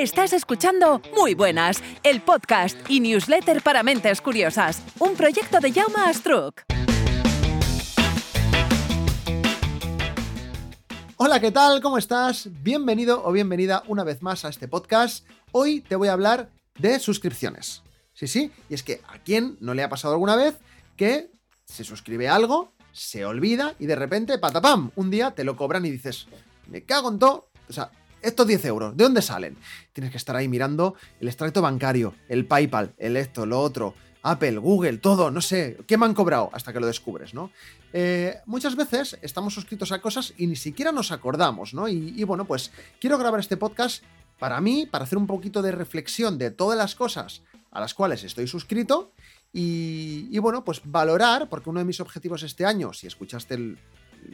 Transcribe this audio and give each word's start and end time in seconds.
Estás 0.00 0.32
escuchando 0.32 1.02
Muy 1.14 1.34
Buenas, 1.34 1.82
el 2.04 2.22
podcast 2.22 2.74
y 2.88 3.00
newsletter 3.00 3.60
para 3.60 3.82
mentes 3.82 4.22
curiosas, 4.22 4.82
un 4.98 5.14
proyecto 5.14 5.60
de 5.60 5.74
Jaume 5.74 5.98
Astruc. 6.06 6.62
Hola, 11.18 11.38
¿qué 11.38 11.50
tal? 11.50 11.82
¿Cómo 11.82 11.98
estás? 11.98 12.48
Bienvenido 12.62 13.22
o 13.26 13.30
bienvenida 13.30 13.82
una 13.88 14.02
vez 14.02 14.22
más 14.22 14.46
a 14.46 14.48
este 14.48 14.68
podcast. 14.68 15.28
Hoy 15.52 15.82
te 15.82 15.96
voy 15.96 16.08
a 16.08 16.14
hablar 16.14 16.48
de 16.78 16.98
suscripciones. 16.98 17.82
Sí, 18.14 18.26
sí, 18.26 18.50
y 18.70 18.74
es 18.74 18.82
que 18.82 19.02
a 19.06 19.18
quién 19.18 19.58
no 19.60 19.74
le 19.74 19.82
ha 19.82 19.90
pasado 19.90 20.14
alguna 20.14 20.34
vez 20.34 20.56
que 20.96 21.30
se 21.66 21.84
suscribe 21.84 22.26
algo, 22.26 22.72
se 22.92 23.26
olvida 23.26 23.74
y 23.78 23.84
de 23.84 23.96
repente, 23.96 24.38
patapam, 24.38 24.92
un 24.96 25.10
día 25.10 25.32
te 25.32 25.44
lo 25.44 25.56
cobran 25.56 25.84
y 25.84 25.90
dices, 25.90 26.26
me 26.68 26.84
cago 26.84 27.10
en 27.10 27.18
todo. 27.18 27.50
O 27.68 27.72
sea, 27.74 27.90
estos 28.22 28.46
10 28.46 28.64
euros, 28.66 28.96
¿de 28.96 29.04
dónde 29.04 29.22
salen? 29.22 29.56
Tienes 29.92 30.10
que 30.10 30.16
estar 30.16 30.36
ahí 30.36 30.48
mirando 30.48 30.94
el 31.20 31.28
extracto 31.28 31.62
bancario, 31.62 32.14
el 32.28 32.46
PayPal, 32.46 32.94
el 32.98 33.16
esto, 33.16 33.46
lo 33.46 33.60
otro, 33.60 33.94
Apple, 34.22 34.58
Google, 34.58 34.98
todo, 34.98 35.30
no 35.30 35.40
sé, 35.40 35.78
¿qué 35.86 35.96
me 35.96 36.06
han 36.06 36.14
cobrado? 36.14 36.50
Hasta 36.52 36.72
que 36.72 36.80
lo 36.80 36.86
descubres, 36.86 37.32
¿no? 37.32 37.50
Eh, 37.92 38.36
muchas 38.46 38.76
veces 38.76 39.18
estamos 39.22 39.54
suscritos 39.54 39.92
a 39.92 40.00
cosas 40.00 40.34
y 40.36 40.46
ni 40.46 40.56
siquiera 40.56 40.92
nos 40.92 41.12
acordamos, 41.12 41.72
¿no? 41.74 41.88
Y, 41.88 42.22
bueno, 42.24 42.44
pues 42.44 42.70
quiero 43.00 43.18
grabar 43.18 43.40
este 43.40 43.56
podcast 43.56 44.04
para 44.38 44.60
mí, 44.60 44.86
para 44.86 45.04
hacer 45.04 45.18
un 45.18 45.26
poquito 45.26 45.62
de 45.62 45.72
reflexión 45.72 46.38
de 46.38 46.50
todas 46.50 46.76
las 46.76 46.94
cosas 46.94 47.42
a 47.70 47.80
las 47.80 47.94
cuales 47.94 48.24
estoy 48.24 48.46
suscrito 48.46 49.12
y, 49.52 50.28
y 50.30 50.38
bueno, 50.38 50.64
pues 50.64 50.82
valorar, 50.84 51.48
porque 51.48 51.70
uno 51.70 51.80
de 51.80 51.84
mis 51.84 52.00
objetivos 52.00 52.42
este 52.42 52.64
año, 52.64 52.92
si 52.92 53.06
escuchaste 53.06 53.76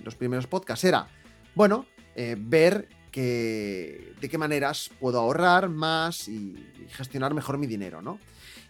los 0.02 0.14
primeros 0.14 0.46
podcasts, 0.46 0.84
era, 0.84 1.08
bueno, 1.54 1.86
eh, 2.14 2.36
ver 2.38 2.88
de 3.22 4.28
qué 4.30 4.38
maneras 4.38 4.90
puedo 5.00 5.18
ahorrar 5.18 5.68
más 5.68 6.28
y, 6.28 6.54
gestionar 6.88 7.34
mejor 7.34 7.58
mi 7.58 7.66
dinero, 7.66 8.00
¿no? 8.00 8.18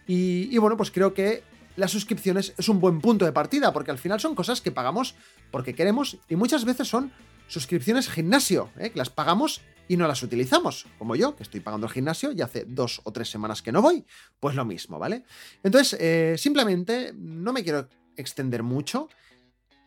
Y, 0.07 0.57
bueno, 0.57 0.77
pues 0.77 0.89
creo 0.89 1.13
que 1.13 1.43
las 1.75 1.91
suscripciones 1.91 2.53
es 2.57 2.69
un 2.69 2.79
buen 2.79 2.99
punto 3.01 3.25
de 3.25 3.31
partida, 3.31 3.71
porque 3.73 3.91
al 3.91 3.97
final 3.97 4.19
son 4.19 4.33
cosas 4.33 4.61
que 4.61 4.71
pagamos 4.71 5.15
porque 5.51 5.75
queremos 5.75 6.17
y 6.27 6.35
muchas 6.35 6.65
veces 6.65 6.87
son 6.87 7.11
suscripciones 7.47 8.09
gimnasio, 8.09 8.71
¿eh? 8.79 8.89
que 8.89 8.97
las 8.97 9.09
pagamos 9.09 9.61
y 9.87 9.95
no 9.95 10.07
las 10.07 10.23
utilizamos, 10.23 10.87
como 10.97 11.15
yo, 11.15 11.35
que 11.35 11.43
estoy 11.43 11.59
pagando 11.59 11.87
el 11.87 11.93
gimnasio 11.93 12.31
y 12.31 12.41
hace 12.41 12.65
dos 12.67 13.01
o 13.03 13.11
tres 13.11 13.29
semanas 13.29 13.61
que 13.61 13.71
no 13.71 13.81
voy, 13.81 14.05
pues 14.39 14.55
lo 14.55 14.65
mismo, 14.65 14.97
¿vale? 14.97 15.23
Entonces, 15.63 15.97
eh, 15.99 16.35
simplemente 16.37 17.13
no 17.15 17.53
me 17.53 17.63
quiero 17.63 17.87
extender 18.15 18.63
mucho, 18.63 19.07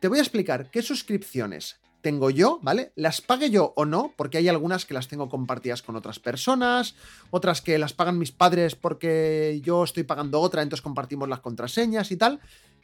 te 0.01 0.09
voy 0.09 0.19
a 0.19 0.23
explicar 0.23 0.71
qué 0.71 0.81
suscripciones 0.83 1.80
tengo 2.01 2.31
yo, 2.31 2.59
¿vale? 2.63 2.93
Las 2.97 3.21
pague 3.21 3.51
yo 3.51 3.73
o 3.77 3.85
no, 3.85 4.13
porque 4.17 4.39
hay 4.39 4.49
algunas 4.49 4.87
que 4.87 4.95
las 4.95 5.09
tengo 5.09 5.29
compartidas 5.29 5.83
con 5.83 5.97
otras 5.97 6.19
personas, 6.19 6.95
otras 7.31 7.61
que 7.61 7.79
las 7.79 7.93
pagan 7.93 8.19
mis 8.19 8.33
padres 8.33 8.75
porque 8.75 9.61
yo 9.63 9.85
estoy 9.85 10.05
pagando 10.05 10.41
otra, 10.41 10.63
entonces 10.63 10.83
compartimos 10.83 11.29
las 11.29 11.41
contraseñas 11.41 12.11
y 12.11 12.17
tal. 12.17 12.41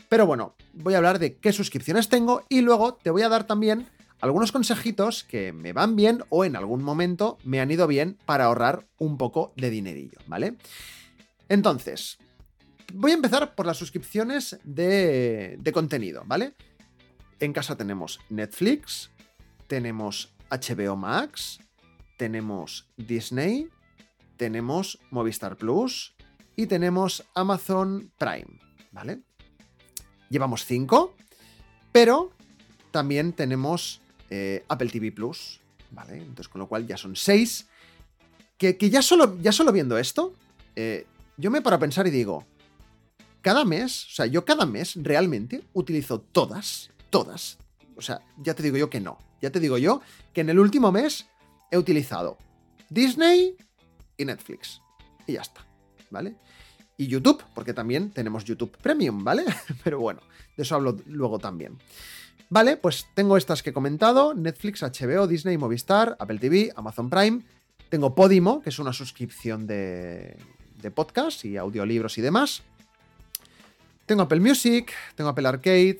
Pero 0.09 0.27
bueno, 0.27 0.55
voy 0.73 0.95
a 0.95 0.99
hablar 0.99 1.19
de 1.19 1.37
qué 1.37 1.53
suscripciones 1.53 2.09
tengo 2.09 2.45
y 2.49 2.61
luego 2.61 2.95
te 2.95 3.11
voy 3.11 3.23
a 3.23 3.29
dar 3.29 3.47
también 3.47 3.89
algunos 4.21 4.53
consejitos 4.53 5.25
que 5.25 5.53
me 5.53 5.73
van 5.73 5.97
bien 5.97 6.23
o 6.31 6.45
en 6.45 6.57
algún 6.57 6.83
momento 6.83 7.39
me 7.45 7.61
han 7.61 7.71
ido 7.71 7.87
bien 7.87 8.17
para 8.25 8.45
ahorrar 8.45 8.87
un 8.99 9.19
poco 9.19 9.53
de 9.57 9.71
dinerillo, 9.71 10.19
¿vale? 10.27 10.55
Entonces, 11.49 12.19
voy 12.95 13.13
a 13.13 13.15
empezar 13.15 13.55
por 13.55 13.67
las 13.67 13.77
suscripciones 13.77 14.59
de, 14.65 15.57
de 15.59 15.73
contenido, 15.73 16.23
¿vale? 16.27 16.55
En 17.41 17.53
casa 17.53 17.77
tenemos 17.77 18.21
Netflix, 18.31 19.11
tenemos 19.67 20.35
HBO 20.51 20.97
Max, 20.97 21.61
tenemos 22.17 22.89
Disney, 22.97 23.69
tenemos 24.37 24.99
Movistar 25.11 25.57
Plus 25.57 26.15
y 26.57 26.67
tenemos 26.67 27.25
Amazon 27.35 28.13
Prime, 28.19 28.61
¿vale? 28.93 29.21
Llevamos 30.31 30.65
cinco, 30.65 31.15
pero 31.93 32.33
también 32.91 33.33
tenemos 33.33 34.01
eh, 34.31 34.65
Apple 34.69 34.89
TV 34.89 35.13
Plus, 35.13 35.61
¿vale? 35.91 36.17
Entonces, 36.19 36.49
con 36.49 36.61
lo 36.61 36.69
cual 36.69 36.87
ya 36.87 36.97
son 36.97 37.17
seis. 37.17 37.67
Que, 38.59 38.77
que 38.77 38.89
ya, 38.89 39.03
solo, 39.03 39.39
ya 39.41 39.53
solo 39.53 39.71
viendo 39.71 39.99
esto, 39.99 40.35
eh, 40.75 41.07
yo 41.37 41.51
me 41.51 41.61
paro 41.61 41.77
a 41.77 41.79
pensar 41.79 42.07
y 42.07 42.11
digo, 42.11 42.47
cada 43.43 43.65
mes, 43.65 44.07
o 44.07 44.11
sea, 44.15 44.27
yo 44.27 44.45
cada 44.45 44.65
mes 44.65 44.95
realmente 44.97 45.63
utilizo 45.75 46.21
todas 46.21 46.91
todas. 47.11 47.59
O 47.97 48.03
sea, 48.03 48.21
ya 48.37 48.55
te 48.55 48.63
digo 48.63 48.77
yo 48.77 48.91
que 48.91 49.01
no. 49.01 49.19
Ya 49.41 49.51
te 49.51 49.61
digo 49.61 49.79
yo 49.79 50.01
que 50.33 50.41
en 50.41 50.51
el 50.51 50.59
último 50.59 50.93
mes 50.93 51.27
he 51.71 51.79
utilizado 51.79 52.39
Disney 52.89 53.57
y 54.17 54.25
Netflix. 54.25 54.81
Y 55.27 55.35
ya 55.35 55.43
está, 55.43 55.67
¿vale? 56.11 56.37
Y 56.97 57.09
YouTube, 57.09 57.43
porque 57.55 57.75
también 57.75 58.11
tenemos 58.11 58.45
YouTube 58.45 58.77
Premium, 58.79 59.23
¿vale? 59.25 59.45
Pero 59.85 60.01
bueno, 60.01 60.21
de 60.57 60.63
eso 60.63 60.75
hablo 60.75 60.97
luego 61.07 61.39
también. 61.39 61.79
Vale, 62.49 62.77
pues 62.77 63.07
tengo 63.15 63.37
estas 63.37 63.63
que 63.63 63.71
he 63.71 63.73
comentado, 63.73 64.33
Netflix, 64.33 64.83
HBO, 64.83 65.27
Disney, 65.27 65.59
Movistar, 65.59 66.17
Apple 66.19 66.39
TV, 66.39 66.73
Amazon 66.77 67.11
Prime. 67.11 67.43
Tengo 67.89 68.15
Podimo, 68.15 68.63
que 68.63 68.71
es 68.71 68.79
una 68.79 68.93
suscripción 68.93 69.67
de, 69.67 70.37
de 70.81 70.91
podcast 70.91 71.45
y 71.45 71.57
audiolibros 71.57 72.19
y 72.19 72.23
demás. 72.23 72.63
Tengo 74.07 74.23
Apple 74.23 74.41
Music, 74.41 74.93
tengo 75.17 75.31
Apple 75.31 75.49
Arcade, 75.49 75.99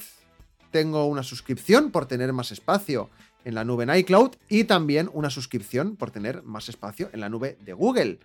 tengo 0.71 1.07
una 1.07 1.25
suscripción 1.25 1.91
por 1.91 2.07
tener 2.07 2.33
más 2.33 2.53
espacio 2.53 3.11
en 3.47 3.55
la 3.55 3.65
nube 3.65 3.85
en 3.85 3.95
iCloud 3.95 4.33
y 4.49 4.65
también 4.65 5.09
una 5.13 5.31
suscripción 5.31 5.97
por 5.97 6.11
tener 6.11 6.43
más 6.43 6.69
espacio 6.69 7.09
en 7.13 7.21
la 7.21 7.29
nube 7.29 7.57
de 7.65 7.73
Google. 7.73 8.19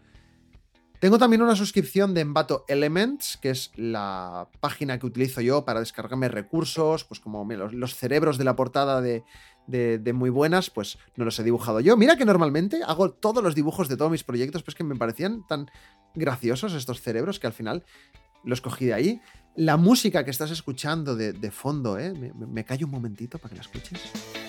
Tengo 0.99 1.17
también 1.17 1.41
una 1.43 1.55
suscripción 1.55 2.13
de 2.13 2.21
Envato 2.21 2.65
Elements, 2.67 3.37
que 3.41 3.51
es 3.51 3.71
la 3.75 4.49
página 4.59 4.99
que 4.99 5.05
utilizo 5.05 5.41
yo 5.41 5.63
para 5.63 5.79
descargarme 5.79 6.27
recursos, 6.27 7.05
pues 7.05 7.19
como 7.19 7.43
los, 7.45 7.95
cerebros 7.95 8.37
de 8.37 8.43
la 8.43 8.55
portada 8.55 8.99
de, 8.99 9.23
de, 9.67 10.13
muy 10.13 10.29
buenas, 10.29 10.69
pues 10.69 10.97
no 11.15 11.25
los 11.25 11.39
he 11.39 11.43
dibujado 11.43 11.79
yo. 11.79 11.97
Mira 11.97 12.17
que 12.17 12.25
normalmente 12.25 12.81
hago 12.85 13.11
todos 13.11 13.43
los 13.43 13.55
dibujos 13.55 13.87
de 13.89 13.97
todos 13.97 14.11
mis 14.11 14.23
proyectos, 14.23 14.63
pues 14.63 14.75
que 14.75 14.83
me 14.83 14.95
parecían 14.95 15.45
tan 15.47 15.69
graciosos 16.15 16.73
estos 16.73 17.01
cerebros 17.01 17.39
que 17.39 17.47
al 17.47 17.53
final 17.53 17.83
los 18.43 18.61
cogí 18.61 18.85
de 18.85 18.93
ahí. 18.93 19.21
La 19.55 19.77
música 19.77 20.23
que 20.23 20.31
estás 20.31 20.49
escuchando 20.51 21.15
de, 21.15 21.51
fondo, 21.51 21.99
¿eh? 21.99 22.13
Me, 22.13 22.63
callo 22.63 22.85
un 22.85 22.91
momentito 22.91 23.37
para 23.37 23.49
que 23.49 23.55
la 23.55 23.61
escuches. 23.61 24.40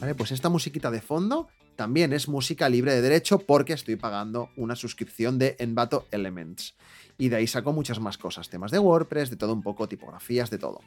Vale, 0.00 0.14
pues 0.14 0.30
esta 0.30 0.48
musiquita 0.48 0.90
de 0.90 1.00
fondo 1.00 1.48
también 1.74 2.12
es 2.12 2.28
música 2.28 2.68
libre 2.68 2.94
de 2.94 3.00
derecho 3.00 3.38
porque 3.38 3.72
estoy 3.72 3.96
pagando 3.96 4.50
una 4.56 4.76
suscripción 4.76 5.38
de 5.38 5.56
Envato 5.58 6.06
Elements. 6.10 6.74
Y 7.18 7.30
de 7.30 7.36
ahí 7.36 7.46
saco 7.46 7.72
muchas 7.72 7.98
más 7.98 8.18
cosas, 8.18 8.50
temas 8.50 8.70
de 8.70 8.78
WordPress, 8.78 9.30
de 9.30 9.36
todo 9.36 9.54
un 9.54 9.62
poco, 9.62 9.88
tipografías, 9.88 10.50
de 10.50 10.58
todo. 10.58 10.82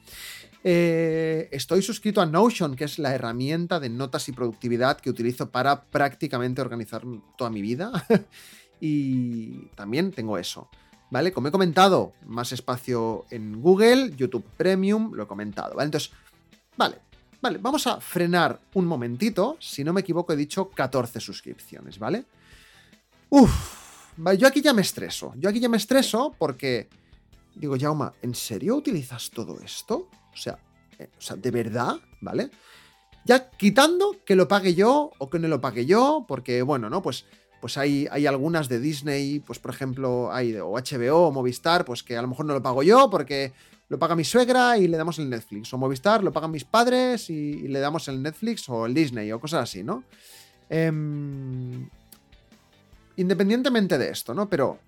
Eh, 0.63 1.49
estoy 1.51 1.81
suscrito 1.81 2.21
a 2.21 2.27
Notion, 2.27 2.75
que 2.75 2.83
es 2.83 2.99
la 2.99 3.15
herramienta 3.15 3.79
de 3.79 3.89
notas 3.89 4.29
y 4.29 4.31
productividad 4.31 4.99
que 4.99 5.09
utilizo 5.09 5.49
para 5.49 5.85
prácticamente 5.85 6.61
organizar 6.61 7.01
toda 7.35 7.49
mi 7.49 7.63
vida. 7.63 7.91
y 8.79 9.65
también 9.75 10.11
tengo 10.11 10.37
eso. 10.37 10.69
¿vale? 11.09 11.31
Como 11.31 11.47
he 11.47 11.51
comentado, 11.51 12.13
más 12.25 12.51
espacio 12.51 13.25
en 13.31 13.61
Google, 13.61 14.13
YouTube 14.15 14.45
Premium, 14.57 15.13
lo 15.13 15.23
he 15.23 15.27
comentado, 15.27 15.75
¿vale? 15.75 15.85
Entonces, 15.85 16.11
vale, 16.77 16.97
vale, 17.41 17.57
vamos 17.59 17.87
a 17.87 17.99
frenar 17.99 18.59
un 18.73 18.85
momentito. 18.85 19.57
Si 19.59 19.83
no 19.83 19.93
me 19.93 20.01
equivoco, 20.01 20.33
he 20.33 20.35
dicho 20.35 20.69
14 20.69 21.19
suscripciones, 21.19 21.99
¿vale? 21.99 22.25
Uf, 23.29 23.51
yo 24.37 24.47
aquí 24.47 24.61
ya 24.61 24.73
me 24.73 24.81
estreso. 24.81 25.33
Yo 25.37 25.49
aquí 25.49 25.59
ya 25.59 25.69
me 25.69 25.77
estreso 25.77 26.35
porque 26.37 26.89
digo, 27.55 27.75
Jauma, 27.79 28.13
¿en 28.21 28.35
serio 28.35 28.75
utilizas 28.75 29.29
todo 29.29 29.59
esto? 29.59 30.09
O 30.33 30.37
sea, 30.37 30.59
eh, 30.97 31.09
o 31.17 31.21
sea, 31.21 31.35
¿de 31.35 31.51
verdad? 31.51 31.95
¿Vale? 32.21 32.49
Ya 33.25 33.49
quitando 33.49 34.17
que 34.25 34.35
lo 34.35 34.47
pague 34.47 34.73
yo 34.73 35.11
o 35.17 35.29
que 35.29 35.39
no 35.39 35.47
lo 35.47 35.61
pague 35.61 35.85
yo, 35.85 36.25
porque 36.27 36.61
bueno, 36.61 36.89
¿no? 36.89 37.01
Pues 37.01 37.25
pues 37.61 37.77
hay, 37.77 38.07
hay, 38.09 38.25
algunas 38.25 38.69
de 38.69 38.79
Disney, 38.79 39.41
pues 39.41 39.59
por 39.59 39.71
ejemplo, 39.71 40.31
hay 40.31 40.55
o 40.55 40.71
HBO 40.71 41.27
o 41.27 41.31
Movistar, 41.31 41.83
pues 41.83 42.03
que 42.03 42.15
a 42.15 42.21
lo 42.21 42.29
mejor 42.29 42.45
no 42.45 42.53
lo 42.53 42.61
pago 42.61 42.83
yo 42.83 43.09
porque 43.09 43.51
lo 43.89 43.97
paga 43.97 44.15
mi 44.15 44.23
suegra 44.23 44.77
y 44.77 44.87
le 44.87 44.97
damos 44.97 45.19
el 45.19 45.29
Netflix. 45.29 45.73
O 45.73 45.77
Movistar 45.77 46.23
lo 46.23 46.31
pagan 46.31 46.51
mis 46.51 46.63
padres 46.63 47.29
y, 47.29 47.67
le 47.67 47.79
damos 47.79 48.07
el 48.07 48.21
Netflix 48.21 48.69
o 48.69 48.85
el 48.85 48.93
Disney 48.93 49.31
o 49.31 49.39
cosas 49.39 49.63
así, 49.63 49.83
¿no? 49.83 50.03
Em, 50.69 51.89
independientemente 53.17 53.97
de 53.97 54.09
esto, 54.09 54.33
¿no? 54.33 54.47
Pero, 54.47 54.79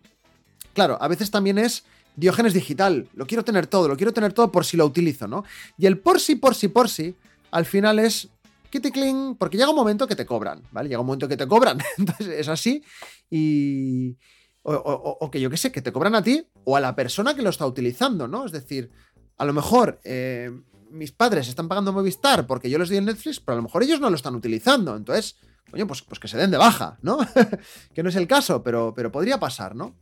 claro, 0.74 0.98
a 1.02 1.08
veces 1.08 1.30
también 1.32 1.58
es 1.58 1.84
Diógenes 2.16 2.54
digital, 2.54 3.08
lo 3.14 3.26
quiero 3.26 3.46
tener 3.46 3.68
todo, 3.68 3.88
lo 3.88 3.96
quiero 3.96 4.12
tener 4.12 4.34
todo 4.34 4.52
por 4.52 4.66
si 4.66 4.76
lo 4.76 4.86
utilizo, 4.86 5.28
¿no? 5.30 5.46
Y 5.78 5.86
el 5.86 5.98
por 5.98 6.20
si, 6.20 6.36
por 6.36 6.56
si, 6.56 6.68
por 6.68 6.90
si, 6.90 7.16
al 7.52 7.66
final 7.66 8.00
es 8.00 8.30
cling, 8.70 9.36
porque 9.36 9.58
llega 9.58 9.70
un 9.70 9.76
momento 9.76 10.08
que 10.08 10.16
te 10.16 10.26
cobran, 10.26 10.62
¿vale? 10.72 10.90
Llega 10.90 11.00
un 11.00 11.06
momento 11.06 11.28
que 11.28 11.38
te 11.38 11.48
cobran, 11.48 11.80
entonces 11.98 12.28
es 12.28 12.48
así 12.48 12.84
y... 13.30 14.18
O, 14.64 15.32
que 15.32 15.42
yo 15.42 15.50
qué 15.50 15.58
sé, 15.58 15.72
que 15.72 15.82
te 15.82 15.92
cobran 15.92 16.14
a 16.14 16.22
ti 16.22 16.46
o 16.64 16.78
a 16.78 16.80
la 16.80 16.96
persona 16.96 17.36
que 17.36 17.42
lo 17.42 17.50
está 17.50 17.66
utilizando, 17.66 18.28
¿no? 18.28 18.46
Es 18.46 18.52
decir, 18.52 18.92
a 19.38 19.46
lo 19.46 19.54
mejor 19.54 20.00
eh, 20.04 20.52
mis 20.92 21.12
padres 21.12 21.48
están 21.48 21.68
pagando 21.68 21.94
Movistar 21.94 22.46
porque 22.46 22.70
yo 22.70 22.78
les 22.78 22.90
doy 22.90 22.98
el 22.98 23.06
Netflix, 23.06 23.40
pero 23.40 23.54
a 23.54 23.58
lo 23.58 23.64
mejor 23.64 23.84
ellos 23.84 24.00
no 24.00 24.10
lo 24.10 24.16
están 24.16 24.36
utilizando, 24.36 24.96
entonces, 24.96 25.38
coño, 25.70 25.88
pues, 25.88 26.02
pues 26.02 26.20
que 26.20 26.28
se 26.28 26.38
den 26.38 26.52
de 26.52 26.58
baja, 26.58 26.98
¿no? 27.02 27.18
que 27.94 28.04
no 28.04 28.10
es 28.10 28.16
el 28.16 28.28
caso, 28.28 28.62
pero, 28.64 28.94
pero 28.96 29.12
podría 29.12 29.40
pasar, 29.40 29.76
¿no? 29.76 29.96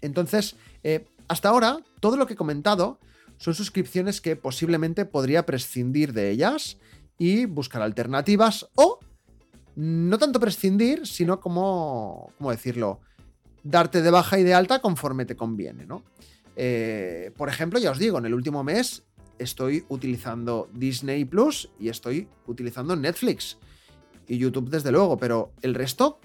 Entonces, 0.00 0.56
eh, 0.82 1.06
hasta 1.28 1.48
ahora, 1.48 1.78
todo 2.00 2.16
lo 2.16 2.26
que 2.26 2.34
he 2.34 2.36
comentado 2.36 2.98
son 3.38 3.54
suscripciones 3.54 4.20
que 4.20 4.36
posiblemente 4.36 5.04
podría 5.04 5.44
prescindir 5.44 6.12
de 6.12 6.30
ellas 6.30 6.78
y 7.18 7.46
buscar 7.46 7.82
alternativas 7.82 8.68
o 8.74 8.98
no 9.74 10.18
tanto 10.18 10.40
prescindir, 10.40 11.06
sino 11.06 11.38
como, 11.38 12.32
¿cómo 12.38 12.50
decirlo? 12.50 13.00
Darte 13.68 14.02
de 14.02 14.10
baja 14.10 14.38
y 14.38 14.44
de 14.44 14.54
alta 14.54 14.80
conforme 14.80 15.24
te 15.24 15.36
conviene, 15.36 15.86
¿no? 15.86 16.04
Eh, 16.54 17.32
por 17.36 17.48
ejemplo, 17.48 17.78
ya 17.78 17.90
os 17.90 17.98
digo, 17.98 18.18
en 18.18 18.26
el 18.26 18.34
último 18.34 18.62
mes 18.64 19.04
estoy 19.38 19.84
utilizando 19.88 20.70
Disney 20.72 21.24
Plus 21.24 21.68
y 21.78 21.88
estoy 21.88 22.28
utilizando 22.46 22.96
Netflix 22.96 23.58
y 24.28 24.38
YouTube 24.38 24.70
desde 24.70 24.92
luego, 24.92 25.16
pero 25.18 25.52
el 25.62 25.74
resto 25.74 26.20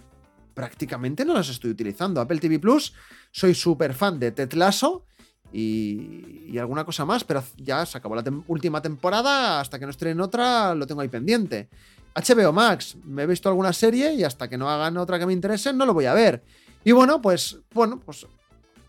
prácticamente 0.54 1.26
no 1.26 1.34
las 1.34 1.50
estoy 1.50 1.72
utilizando. 1.72 2.22
Apple 2.22 2.40
TV 2.40 2.60
Plus, 2.60 2.94
soy 3.32 3.54
súper 3.54 3.94
fan 3.94 4.20
de 4.20 4.32
Ted 4.32 4.54
Lasso 4.54 5.06
y, 5.52 6.58
alguna 6.58 6.86
cosa 6.86 7.06
más, 7.06 7.24
pero 7.24 7.44
ya 7.58 7.86
se 7.86 7.98
acabó 7.98 8.16
la 8.16 8.24
última 8.48 8.82
temporada, 8.82 9.60
hasta 9.60 9.80
que 9.80 9.86
no 9.86 9.92
estrenen 9.92 10.22
otra 10.22 10.76
lo 10.76 10.88
tengo 10.88 11.02
ahí 11.02 11.10
pendiente. 11.10 11.70
HBO 12.14 12.52
Max, 12.52 12.98
me 13.06 13.24
he 13.24 13.26
visto 13.26 13.50
alguna 13.50 13.74
serie 13.74 14.14
y 14.14 14.24
hasta 14.24 14.50
que 14.50 14.58
no 14.58 14.70
hagan 14.70 14.98
otra 14.98 15.18
que 15.18 15.26
me 15.26 15.34
interese 15.34 15.74
no 15.74 15.86
lo 15.86 15.94
voy 15.94 16.06
a 16.06 16.14
ver. 16.14 16.44
Y 16.84 16.92
bueno, 16.92 17.22
pues 17.22 17.60
bueno, 17.74 18.00
pues 18.00 18.26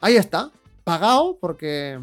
ahí 0.00 0.16
está, 0.16 0.50
pagado 0.84 1.38
porque 1.40 2.00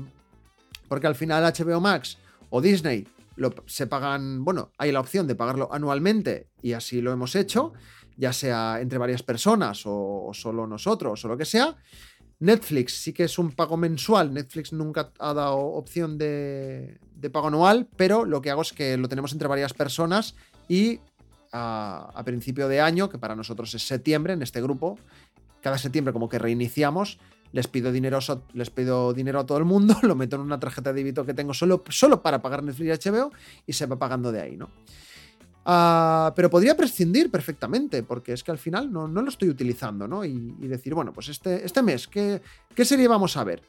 porque 0.88 1.08
al 1.08 1.16
final 1.16 1.44
HBO 1.44 1.80
Max 1.80 2.18
o 2.50 2.62
Disney 2.62 3.08
lo, 3.36 3.54
se 3.68 3.88
pagan, 3.88 4.44
bueno, 4.44 4.72
hay 4.78 4.92
la 4.92 5.00
opción 5.00 5.28
de 5.28 5.36
pagarlo 5.36 5.70
anualmente 5.72 6.50
y 6.62 6.74
así 6.74 7.00
lo 7.00 7.12
hemos 7.12 7.36
hecho, 7.36 7.74
ya 8.18 8.34
sea 8.34 8.82
entre 8.82 8.98
varias 8.98 9.24
personas 9.24 9.86
o, 9.86 10.26
o 10.26 10.34
solo 10.34 10.68
nosotros 10.68 11.24
o 11.24 11.28
lo 11.28 11.38
que 11.38 11.46
sea. 11.46 11.78
Netflix 12.40 13.02
sí 13.02 13.14
que 13.14 13.26
es 13.26 13.38
un 13.38 13.52
pago 13.52 13.78
mensual. 13.78 14.34
Netflix 14.34 14.72
nunca 14.72 15.12
ha 15.20 15.34
dado 15.34 15.58
opción 15.58 16.18
de, 16.18 17.00
pago 17.32 17.48
anual, 17.48 17.88
pero 17.98 18.26
lo 18.26 18.42
que 18.42 18.50
hago 18.50 18.62
es 18.62 18.74
que 18.74 18.98
lo 18.98 19.10
tenemos 19.10 19.34
entre 19.34 19.48
varias 19.48 19.74
personas 19.74 20.36
y 20.68 21.00
a, 21.52 22.22
principio 22.26 22.68
de 22.68 22.80
año, 22.80 23.10
que 23.10 23.18
para 23.18 23.36
nosotros 23.36 23.74
es 23.74 23.86
septiembre 23.86 24.34
en 24.34 24.42
este 24.42 24.62
grupo, 24.62 24.98
cada 25.62 25.78
septiembre 25.78 26.14
como 26.14 26.30
que 26.30 26.40
reiniciamos, 26.40 27.20
les 27.52 27.68
pido 27.68 27.92
dinero, 27.92 28.20
les 28.54 28.70
pido 28.70 29.14
dinero 29.14 29.40
a 29.40 29.46
todo 29.46 29.58
el 29.58 29.66
mundo, 29.66 29.98
lo 30.04 30.16
meto 30.16 30.36
en 30.36 30.44
una 30.44 30.60
tarjeta 30.60 30.94
de 30.94 31.02
débito 31.02 31.26
que 31.26 31.34
tengo 31.34 31.54
solo, 31.54 31.84
solo 31.90 32.22
para 32.22 32.42
pagar 32.42 32.64
Netflix 32.64 33.06
y 33.06 33.10
HBO 33.10 33.32
y 33.66 33.74
se 33.74 33.86
va 33.86 33.98
pagando 33.98 34.32
de 34.32 34.42
ahí, 34.42 34.58
¿no? 34.58 34.70
Ah, 35.66 36.34
pero 36.36 36.50
podría 36.50 36.76
prescindir 36.76 37.30
perfectamente, 37.30 38.02
porque 38.02 38.34
es 38.34 38.44
que 38.44 38.52
al 38.52 38.58
final 38.58 38.92
no, 38.92 39.08
lo 39.08 39.30
estoy 39.30 39.50
utilizando, 39.50 40.08
¿no? 40.08 40.26
Y, 40.26 40.56
decir, 40.68 40.96
bueno, 40.96 41.14
pues 41.14 41.30
este, 41.30 41.66
este 41.66 41.84
mes, 41.84 42.08
¿qué, 42.08 42.42
¿qué, 42.74 42.86
serie 42.86 43.08
vamos 43.08 43.38
a 43.38 43.44
ver? 43.44 43.62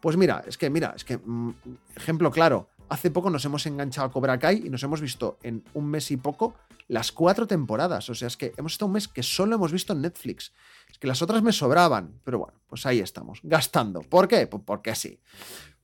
Pues 0.00 0.16
mira, 0.16 0.44
es 0.46 0.58
que, 0.58 0.70
mira, 0.70 0.92
es 0.94 1.04
que, 1.04 1.18
mm, 1.18 1.50
ejemplo 1.96 2.30
claro, 2.30 2.68
hace 2.88 3.10
poco 3.10 3.30
nos 3.30 3.44
hemos 3.44 3.66
enganchado 3.66 4.06
a 4.06 4.12
Cobra 4.12 4.38
Kai 4.38 4.66
y 4.66 4.70
nos 4.70 4.82
hemos 4.82 5.00
visto 5.00 5.38
en 5.42 5.64
un 5.74 5.86
mes 5.86 6.10
y 6.10 6.16
poco 6.16 6.54
las 6.88 7.10
cuatro 7.10 7.46
temporadas. 7.46 8.08
O 8.10 8.14
sea, 8.14 8.28
es 8.28 8.36
que 8.36 8.52
hemos 8.56 8.72
estado 8.72 8.86
un 8.88 8.92
mes 8.92 9.08
que 9.08 9.22
solo 9.22 9.56
hemos 9.56 9.72
visto 9.72 9.92
en 9.92 10.02
Netflix. 10.02 10.52
Es 10.94 10.98
que 11.00 11.08
las 11.08 11.20
otras 11.22 11.42
me 11.42 11.50
sobraban, 11.50 12.20
pero 12.22 12.38
bueno, 12.38 12.60
pues 12.68 12.86
ahí 12.86 13.00
estamos, 13.00 13.40
gastando. 13.42 14.02
¿Por 14.02 14.28
qué? 14.28 14.46
Pues 14.46 14.62
porque 14.64 14.94
sí. 14.94 15.18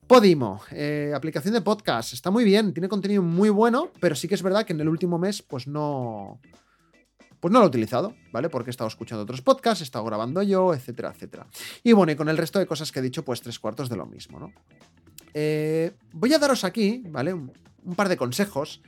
Podimo, 0.07 0.61
eh, 0.71 1.11
aplicación 1.13 1.53
de 1.53 1.59
podcast, 1.59 2.13
está 2.13 2.31
muy 2.31 2.45
bien, 2.45 2.73
tiene 2.73 2.87
contenido 2.87 3.21
muy 3.21 3.49
bueno, 3.49 3.91
pero 3.99 4.15
sí 4.15 4.29
que 4.29 4.35
es 4.35 4.41
verdad 4.41 4.65
que 4.65 4.71
en 4.71 4.79
el 4.79 4.87
último 4.87 5.19
mes, 5.19 5.41
pues 5.41 5.67
no. 5.67 6.39
Pues 7.41 7.51
no 7.51 7.59
lo 7.59 7.65
he 7.65 7.67
utilizado, 7.67 8.15
¿vale? 8.31 8.47
Porque 8.47 8.69
he 8.69 8.71
estado 8.71 8.87
escuchando 8.87 9.23
otros 9.23 9.41
podcasts, 9.41 9.81
he 9.81 9.83
estado 9.83 10.05
grabando 10.05 10.41
yo, 10.43 10.73
etcétera, 10.73 11.11
etcétera. 11.13 11.45
Y 11.83 11.91
bueno, 11.91 12.13
y 12.13 12.15
con 12.15 12.29
el 12.29 12.37
resto 12.37 12.59
de 12.59 12.65
cosas 12.65 12.89
que 12.93 12.99
he 12.99 13.03
dicho, 13.03 13.25
pues 13.25 13.41
tres 13.41 13.59
cuartos 13.59 13.89
de 13.89 13.97
lo 13.97 14.05
mismo, 14.05 14.39
¿no? 14.39 14.53
Eh, 15.33 15.91
voy 16.13 16.33
a 16.33 16.39
daros 16.39 16.63
aquí, 16.63 17.03
¿vale? 17.09 17.33
Un, 17.33 17.51
un 17.83 17.95
par 17.95 18.07
de 18.07 18.15
consejos 18.15 18.81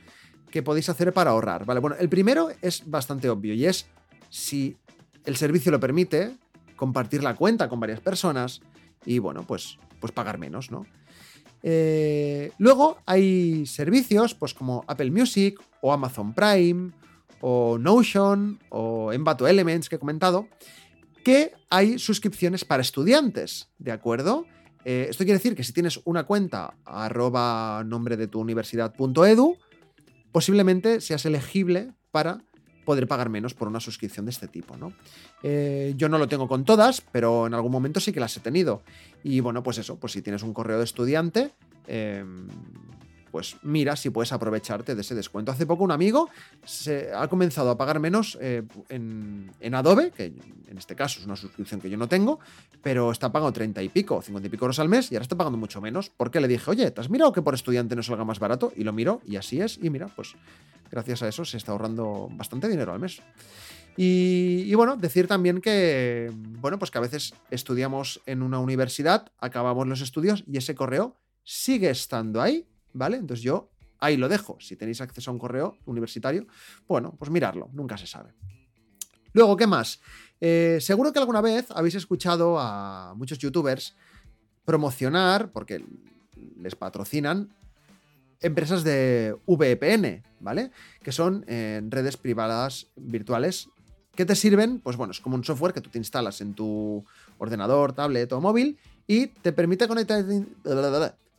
que 0.50 0.62
podéis 0.62 0.88
hacer 0.88 1.12
para 1.12 1.32
ahorrar, 1.32 1.66
¿vale? 1.66 1.80
Bueno, 1.80 1.96
el 2.00 2.08
primero 2.08 2.48
es 2.62 2.88
bastante 2.88 3.28
obvio 3.28 3.52
y 3.52 3.66
es 3.66 3.86
si 4.30 4.78
el 5.24 5.36
servicio 5.36 5.72
lo 5.72 5.80
permite, 5.80 6.36
compartir 6.76 7.22
la 7.22 7.34
cuenta 7.34 7.68
con 7.68 7.80
varias 7.80 8.00
personas 8.00 8.60
y 9.04 9.18
bueno, 9.18 9.46
pues, 9.46 9.78
pues 10.00 10.12
pagar 10.12 10.38
menos, 10.38 10.70
¿no? 10.70 10.86
Eh, 11.66 12.52
luego 12.58 12.98
hay 13.06 13.64
servicios 13.64 14.34
pues 14.34 14.52
como 14.52 14.84
Apple 14.86 15.10
Music 15.10 15.58
o 15.80 15.94
Amazon 15.94 16.34
Prime 16.34 16.92
o 17.40 17.78
Notion 17.78 18.58
o 18.68 19.14
Envato 19.14 19.48
Elements 19.48 19.88
que 19.88 19.96
he 19.96 19.98
comentado, 19.98 20.46
que 21.24 21.52
hay 21.70 21.98
suscripciones 21.98 22.66
para 22.66 22.82
estudiantes, 22.82 23.70
¿de 23.78 23.92
acuerdo? 23.92 24.46
Eh, 24.84 25.06
esto 25.08 25.24
quiere 25.24 25.38
decir 25.38 25.54
que 25.54 25.64
si 25.64 25.72
tienes 25.72 26.00
una 26.04 26.24
cuenta 26.24 26.74
arroba 26.84 27.82
nombre 27.84 28.18
de 28.18 28.28
tu 28.28 28.40
universidad.edu, 28.40 29.56
posiblemente 30.32 31.00
seas 31.00 31.24
elegible 31.24 31.92
para 32.10 32.44
poder 32.84 33.06
pagar 33.08 33.28
menos 33.28 33.54
por 33.54 33.68
una 33.68 33.80
suscripción 33.80 34.26
de 34.26 34.30
este 34.30 34.48
tipo, 34.48 34.76
¿no? 34.76 34.92
Eh, 35.42 35.94
yo 35.96 36.08
no 36.08 36.18
lo 36.18 36.28
tengo 36.28 36.48
con 36.48 36.64
todas, 36.64 37.00
pero 37.00 37.46
en 37.46 37.54
algún 37.54 37.72
momento 37.72 38.00
sí 38.00 38.12
que 38.12 38.20
las 38.20 38.36
he 38.36 38.40
tenido. 38.40 38.82
Y 39.22 39.40
bueno, 39.40 39.62
pues 39.62 39.78
eso, 39.78 39.96
pues 39.96 40.12
si 40.12 40.22
tienes 40.22 40.42
un 40.42 40.54
correo 40.54 40.78
de 40.78 40.84
estudiante, 40.84 41.52
em, 41.86 42.48
pues 43.34 43.56
mira 43.62 43.96
si 43.96 44.10
puedes 44.10 44.32
aprovecharte 44.32 44.94
de 44.94 45.00
ese 45.00 45.12
descuento. 45.12 45.50
Hace 45.50 45.66
poco 45.66 45.82
un 45.82 45.90
amigo 45.90 46.30
se 46.64 47.12
ha 47.12 47.26
comenzado 47.26 47.68
a 47.68 47.76
pagar 47.76 47.98
menos 47.98 48.38
eh, 48.40 48.62
en, 48.88 49.74
Adobe, 49.74 50.12
que 50.12 50.26
en 50.26 50.78
este 50.78 50.94
caso 50.94 51.18
es 51.18 51.26
una 51.26 51.34
suscripción 51.34 51.80
que 51.80 51.90
yo 51.90 51.96
no 51.96 52.06
tengo, 52.06 52.38
pero 52.80 53.10
está 53.10 53.32
pagando 53.32 53.52
30 53.52 53.82
y 53.82 53.88
pico, 53.88 54.22
50 54.22 54.46
y 54.46 54.50
pico 54.50 54.66
euros 54.66 54.78
al 54.78 54.88
mes 54.88 55.10
y 55.10 55.16
ahora 55.16 55.24
está 55.24 55.36
pagando 55.36 55.58
mucho 55.58 55.80
menos. 55.80 56.12
Porque 56.16 56.40
le 56.40 56.46
dije, 56.46 56.70
oye, 56.70 56.88
¿te 56.92 57.00
has 57.00 57.10
mirado 57.10 57.32
que 57.32 57.42
por 57.42 57.54
estudiante 57.54 57.96
no 57.96 58.04
salga 58.04 58.24
más 58.24 58.38
barato? 58.38 58.72
Y 58.76 58.84
lo 58.84 58.92
miro 58.92 59.20
y 59.26 59.34
así 59.34 59.60
es. 59.60 59.80
Y 59.82 59.90
mira, 59.90 60.06
pues 60.14 60.36
gracias 60.92 61.24
a 61.24 61.28
eso 61.28 61.44
se 61.44 61.56
está 61.56 61.72
ahorrando 61.72 62.28
bastante 62.30 62.68
dinero 62.68 62.92
al 62.92 63.00
mes. 63.00 63.20
Y, 63.96 64.62
y, 64.64 64.74
bueno, 64.76 64.96
decir 64.96 65.26
también 65.26 65.60
que, 65.60 66.30
bueno, 66.60 66.78
pues 66.78 66.92
que 66.92 66.98
a 66.98 67.00
veces 67.00 67.34
estudiamos 67.50 68.20
en 68.26 68.42
una 68.42 68.60
universidad, 68.60 69.32
acabamos 69.40 69.88
los 69.88 70.02
estudios 70.02 70.44
y 70.46 70.56
ese 70.56 70.76
correo 70.76 71.16
sigue 71.42 71.90
estando 71.90 72.40
ahí 72.40 72.68
¿vale? 72.94 73.18
Entonces 73.18 73.44
yo 73.44 73.70
ahí 74.00 74.16
lo 74.16 74.28
dejo. 74.28 74.56
Si 74.60 74.76
tenéis 74.76 75.00
acceso 75.00 75.30
a 75.30 75.34
un 75.34 75.38
correo 75.38 75.76
universitario, 75.86 76.46
bueno, 76.88 77.14
pues 77.18 77.30
mirarlo, 77.30 77.68
nunca 77.72 77.96
se 77.98 78.06
sabe. 78.06 78.32
Luego, 79.32 79.56
¿qué 79.56 79.66
más? 79.66 80.00
Eh, 80.40 80.78
seguro 80.80 81.12
que 81.12 81.18
alguna 81.18 81.40
vez 81.40 81.66
habéis 81.70 81.96
escuchado 81.96 82.58
a 82.58 83.14
muchos 83.16 83.38
youtubers 83.38 83.96
promocionar, 84.64 85.50
porque 85.52 85.84
les 86.56 86.74
patrocinan, 86.74 87.54
empresas 88.40 88.84
de 88.84 89.36
VPN, 89.46 90.22
¿vale? 90.40 90.70
Que 91.02 91.12
son 91.12 91.44
eh, 91.48 91.82
redes 91.88 92.16
privadas 92.16 92.88
virtuales 92.96 93.68
que 94.14 94.24
te 94.24 94.36
sirven, 94.36 94.80
pues 94.80 94.96
bueno, 94.96 95.10
es 95.10 95.20
como 95.20 95.34
un 95.34 95.44
software 95.44 95.72
que 95.72 95.80
tú 95.80 95.90
te 95.90 95.98
instalas 95.98 96.40
en 96.40 96.54
tu 96.54 97.04
ordenador, 97.38 97.92
tablet 97.92 98.32
o 98.32 98.40
móvil 98.40 98.78
y 99.06 99.26
te 99.26 99.52
permite 99.52 99.88
conectar... 99.88 100.24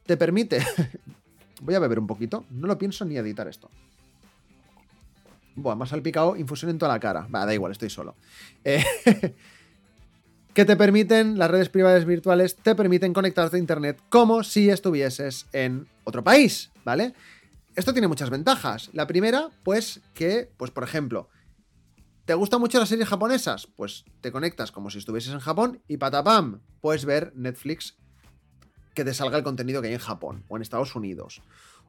Te 0.06 0.18
permite 0.18 0.60
Voy 1.66 1.74
a 1.74 1.80
beber 1.80 1.98
un 1.98 2.06
poquito. 2.06 2.46
No 2.52 2.68
lo 2.68 2.78
pienso 2.78 3.04
ni 3.06 3.18
editar 3.18 3.48
esto. 3.48 3.70
Buah, 5.56 5.76
más 5.76 5.90
salpicado, 5.90 6.36
infusión 6.36 6.70
en 6.70 6.78
toda 6.78 6.94
la 6.94 7.00
cara. 7.00 7.28
Va, 7.34 7.46
da 7.46 7.54
igual, 7.54 7.72
estoy 7.72 7.90
solo. 7.90 8.16
Eh, 8.64 8.84
que 10.54 10.66
te 10.66 10.76
permiten, 10.76 11.40
las 11.40 11.50
redes 11.50 11.70
privadas 11.70 12.06
virtuales 12.06 12.56
te 12.56 12.76
permiten 12.76 13.14
conectarte 13.14 13.56
a 13.56 13.60
internet 13.60 14.00
como 14.10 14.44
si 14.44 14.70
estuvieses 14.70 15.48
en 15.54 15.88
otro 16.04 16.24
país, 16.24 16.72
¿vale? 16.84 17.14
Esto 17.76 17.94
tiene 17.94 18.08
muchas 18.08 18.30
ventajas. 18.30 18.90
La 18.94 19.08
primera, 19.08 19.50
pues 19.64 20.02
que, 20.14 20.52
pues 20.58 20.70
por 20.70 20.84
ejemplo, 20.84 21.30
¿te 22.26 22.36
gustan 22.36 22.60
mucho 22.60 22.78
las 22.78 22.90
series 22.90 23.10
japonesas? 23.10 23.68
Pues 23.76 24.06
te 24.22 24.32
conectas 24.32 24.72
como 24.72 24.92
si 24.92 25.00
estuvieses 25.00 25.34
en 25.34 25.40
Japón 25.40 25.82
y 25.88 25.98
patapam, 25.98 26.62
puedes 26.80 27.06
ver 27.06 27.34
Netflix 27.36 27.98
que 28.96 29.06
te 29.06 29.14
salga 29.14 29.38
el 29.38 29.44
contenido 29.44 29.82
que 29.82 29.90
hay 29.90 29.94
en 29.94 30.00
Japón 30.00 30.44
o 30.48 30.56
en 30.56 30.64
Estados 30.64 30.96
Unidos. 30.96 31.42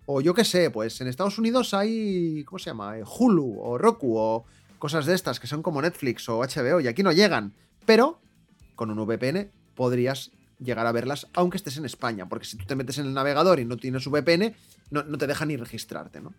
O 0.04 0.20
yo 0.20 0.34
qué 0.34 0.44
sé, 0.44 0.70
pues 0.70 1.00
en 1.00 1.08
Estados 1.08 1.38
Unidos 1.38 1.72
hay, 1.72 2.44
¿cómo 2.44 2.58
se 2.58 2.70
llama? 2.70 2.98
Eh, 2.98 3.04
Hulu 3.04 3.60
o 3.60 3.78
Roku 3.78 4.18
o 4.18 4.44
cosas 4.78 5.06
de 5.06 5.14
estas 5.14 5.40
que 5.40 5.46
son 5.46 5.62
como 5.62 5.80
Netflix 5.80 6.28
o 6.28 6.40
HBO 6.40 6.80
y 6.80 6.88
aquí 6.88 7.02
no 7.02 7.12
llegan. 7.12 7.54
Pero 7.86 8.20
con 8.74 8.90
un 8.90 9.06
VPN 9.06 9.50
podrías 9.74 10.32
llegar 10.58 10.86
a 10.86 10.92
verlas, 10.92 11.26
aunque 11.34 11.56
estés 11.56 11.76
en 11.76 11.84
España, 11.84 12.28
porque 12.28 12.46
si 12.46 12.56
tú 12.56 12.64
te 12.64 12.76
metes 12.76 12.98
en 12.98 13.06
el 13.06 13.14
navegador 13.14 13.60
y 13.60 13.64
no 13.64 13.76
tienes 13.76 14.06
VPN, 14.06 14.54
no, 14.90 15.02
no 15.04 15.18
te 15.18 15.26
deja 15.26 15.44
ni 15.46 15.56
registrarte, 15.56 16.20
¿no? 16.20 16.34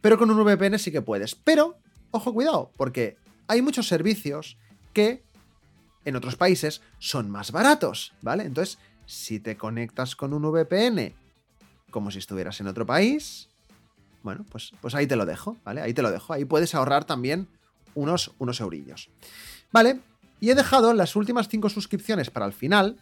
Pero 0.00 0.18
con 0.18 0.30
un 0.30 0.44
VPN 0.44 0.78
sí 0.78 0.92
que 0.92 1.02
puedes. 1.02 1.34
Pero, 1.34 1.76
ojo, 2.10 2.32
cuidado, 2.32 2.70
porque 2.76 3.16
hay 3.48 3.62
muchos 3.62 3.88
servicios 3.88 4.58
que 4.92 5.22
en 6.04 6.16
otros 6.16 6.36
países 6.36 6.82
son 6.98 7.30
más 7.30 7.52
baratos, 7.52 8.12
¿vale? 8.22 8.44
Entonces, 8.44 8.78
si 9.08 9.40
te 9.40 9.56
conectas 9.56 10.14
con 10.14 10.34
un 10.34 10.42
VPN 10.42 11.14
como 11.90 12.10
si 12.10 12.18
estuvieras 12.18 12.60
en 12.60 12.66
otro 12.66 12.84
país, 12.84 13.48
bueno, 14.22 14.44
pues, 14.50 14.72
pues 14.82 14.94
ahí 14.94 15.06
te 15.06 15.16
lo 15.16 15.24
dejo, 15.24 15.56
¿vale? 15.64 15.80
Ahí 15.80 15.94
te 15.94 16.02
lo 16.02 16.10
dejo. 16.10 16.34
Ahí 16.34 16.44
puedes 16.44 16.74
ahorrar 16.74 17.06
también 17.06 17.48
unos, 17.94 18.32
unos 18.38 18.60
eurillos. 18.60 19.08
¿Vale? 19.72 20.00
Y 20.40 20.50
he 20.50 20.54
dejado 20.54 20.92
las 20.92 21.16
últimas 21.16 21.48
cinco 21.48 21.70
suscripciones 21.70 22.28
para 22.28 22.44
el 22.44 22.52
final, 22.52 22.98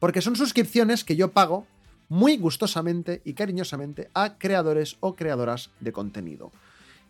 porque 0.00 0.20
son 0.20 0.34
suscripciones 0.34 1.04
que 1.04 1.14
yo 1.14 1.30
pago 1.30 1.68
muy 2.08 2.36
gustosamente 2.36 3.22
y 3.24 3.34
cariñosamente 3.34 4.10
a 4.14 4.36
creadores 4.38 4.96
o 4.98 5.14
creadoras 5.14 5.70
de 5.78 5.92
contenido. 5.92 6.50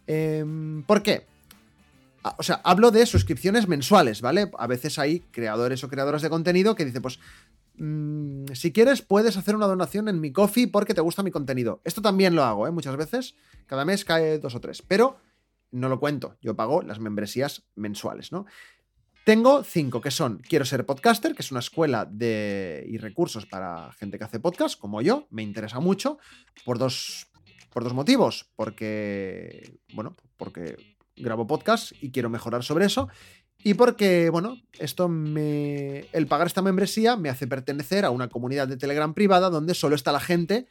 Em, 0.07 0.83
¿Por 0.83 1.03
qué? 1.03 1.27
Ah, 2.23 2.37
o 2.39 2.43
sea, 2.43 2.61
hablo 2.63 2.91
de 2.91 3.07
suscripciones 3.07 3.67
mensuales, 3.69 4.21
¿vale? 4.21 4.51
A 4.59 4.67
veces 4.67 4.99
hay 4.99 5.21
creadores 5.31 5.83
o 5.83 5.89
creadoras 5.89 6.21
de 6.21 6.29
contenido 6.29 6.75
que 6.75 6.85
dicen, 6.85 7.01
pues, 7.01 7.19
mm, 7.77 8.47
si 8.55 8.73
quieres 8.73 9.03
puedes 9.03 9.37
hacer 9.37 9.57
una 9.57 9.67
donación 9.67 10.09
en 10.09 10.21
mi 10.21 10.33
coffee 10.33 10.69
porque 10.69 10.95
te 10.95 11.01
gusta 11.01 11.23
mi 11.23 11.31
contenido. 11.31 11.81
Esto 11.85 12.03
también 12.03 12.35
lo 12.35 12.45
hago, 12.45 12.67
¿eh? 12.67 12.71
Muchas 12.71 12.97
veces, 12.97 13.35
cada 13.67 13.85
mes 13.85 14.05
cae 14.05 14.39
dos 14.39 14.55
o 14.55 14.61
tres, 14.61 14.83
pero 14.83 15.17
no 15.71 15.89
lo 15.89 15.99
cuento, 15.99 16.37
yo 16.41 16.55
pago 16.55 16.83
las 16.83 17.01
membresías 17.01 17.65
mensuales, 17.75 18.31
¿no? 18.31 18.47
Tengo 19.25 19.63
cinco, 19.63 20.01
que 20.01 20.11
son 20.11 20.39
Quiero 20.39 20.65
ser 20.65 20.85
podcaster, 20.85 21.35
que 21.35 21.43
es 21.43 21.53
una 21.53 21.61
escuela 21.61 22.05
de, 22.05 22.85
y 22.89 22.99
recursos 22.99 23.47
para 23.47 23.93
gente 23.93 24.19
que 24.19 24.25
hace 24.25 24.41
podcast, 24.41 24.79
como 24.79 25.01
yo. 25.01 25.29
Me 25.31 25.43
interesa 25.43 25.79
mucho 25.79 26.19
por 26.65 26.79
dos, 26.79 27.29
por 27.71 27.85
dos 27.85 27.95
motivos. 27.95 28.51
Porque, 28.57 29.79
bueno, 29.95 30.17
porque 30.37 30.97
grabo 31.15 31.47
podcast 31.47 31.93
y 32.01 32.11
quiero 32.11 32.31
mejorar 32.31 32.65
sobre 32.65 32.87
eso. 32.87 33.09
Y 33.65 33.75
porque, 33.75 34.29
bueno, 34.31 34.57
esto 34.79 35.09
me. 35.09 36.07
El 36.13 36.27
pagar 36.27 36.47
esta 36.47 36.63
membresía 36.63 37.17
me 37.17 37.29
hace 37.29 37.47
pertenecer 37.47 38.05
a 38.05 38.11
una 38.11 38.29
comunidad 38.29 38.67
de 38.69 38.77
Telegram 38.77 39.15
privada 39.15 39.51
donde 39.51 39.75
solo 39.75 39.95
está 39.95 40.11
la 40.13 40.21
gente 40.21 40.67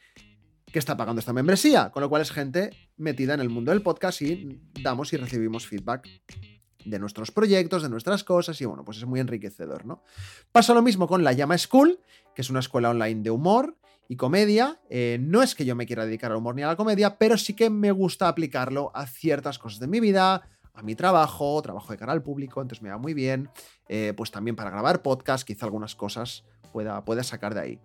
que 0.70 0.78
está 0.78 0.96
pagando 0.96 1.20
esta 1.20 1.32
membresía. 1.32 1.90
Con 1.90 2.02
lo 2.02 2.08
cual 2.08 2.22
es 2.22 2.30
gente 2.30 2.70
metida 2.96 3.34
en 3.34 3.40
el 3.40 3.48
mundo 3.48 3.72
del 3.72 3.82
podcast 3.82 4.20
y 4.22 4.60
damos 4.82 5.12
y 5.12 5.16
recibimos 5.16 5.66
feedback 5.66 6.08
de 6.84 6.98
nuestros 6.98 7.30
proyectos, 7.30 7.82
de 7.82 7.88
nuestras 7.88 8.24
cosas, 8.24 8.60
y 8.60 8.64
bueno, 8.64 8.84
pues 8.84 8.98
es 8.98 9.04
muy 9.04 9.20
enriquecedor, 9.20 9.86
¿no? 9.86 10.02
Pasa 10.50 10.74
lo 10.74 10.82
mismo 10.82 11.06
con 11.06 11.24
la 11.24 11.32
Llama 11.32 11.56
School, 11.56 12.00
que 12.34 12.42
es 12.42 12.50
una 12.50 12.60
escuela 12.60 12.90
online 12.90 13.22
de 13.22 13.30
humor 13.30 13.76
y 14.08 14.16
comedia. 14.16 14.80
Eh, 14.90 15.18
no 15.20 15.42
es 15.42 15.54
que 15.54 15.64
yo 15.64 15.76
me 15.76 15.86
quiera 15.86 16.04
dedicar 16.04 16.32
al 16.32 16.38
humor 16.38 16.54
ni 16.54 16.62
a 16.62 16.66
la 16.66 16.76
comedia, 16.76 17.18
pero 17.18 17.38
sí 17.38 17.54
que 17.54 17.70
me 17.70 17.92
gusta 17.92 18.28
aplicarlo 18.28 18.90
a 18.94 19.06
ciertas 19.06 19.58
cosas 19.58 19.78
de 19.80 19.86
mi 19.86 20.00
vida, 20.00 20.42
a 20.74 20.82
mi 20.82 20.94
trabajo, 20.94 21.60
trabajo 21.62 21.92
de 21.92 21.98
cara 21.98 22.12
al 22.12 22.22
público, 22.22 22.62
entonces 22.62 22.82
me 22.82 22.90
va 22.90 22.98
muy 22.98 23.14
bien, 23.14 23.50
eh, 23.88 24.14
pues 24.16 24.30
también 24.30 24.56
para 24.56 24.70
grabar 24.70 25.02
podcast, 25.02 25.46
quizá 25.46 25.66
algunas 25.66 25.94
cosas 25.94 26.44
pueda, 26.72 27.22
sacar 27.22 27.54
de 27.54 27.60
ahí. 27.60 27.80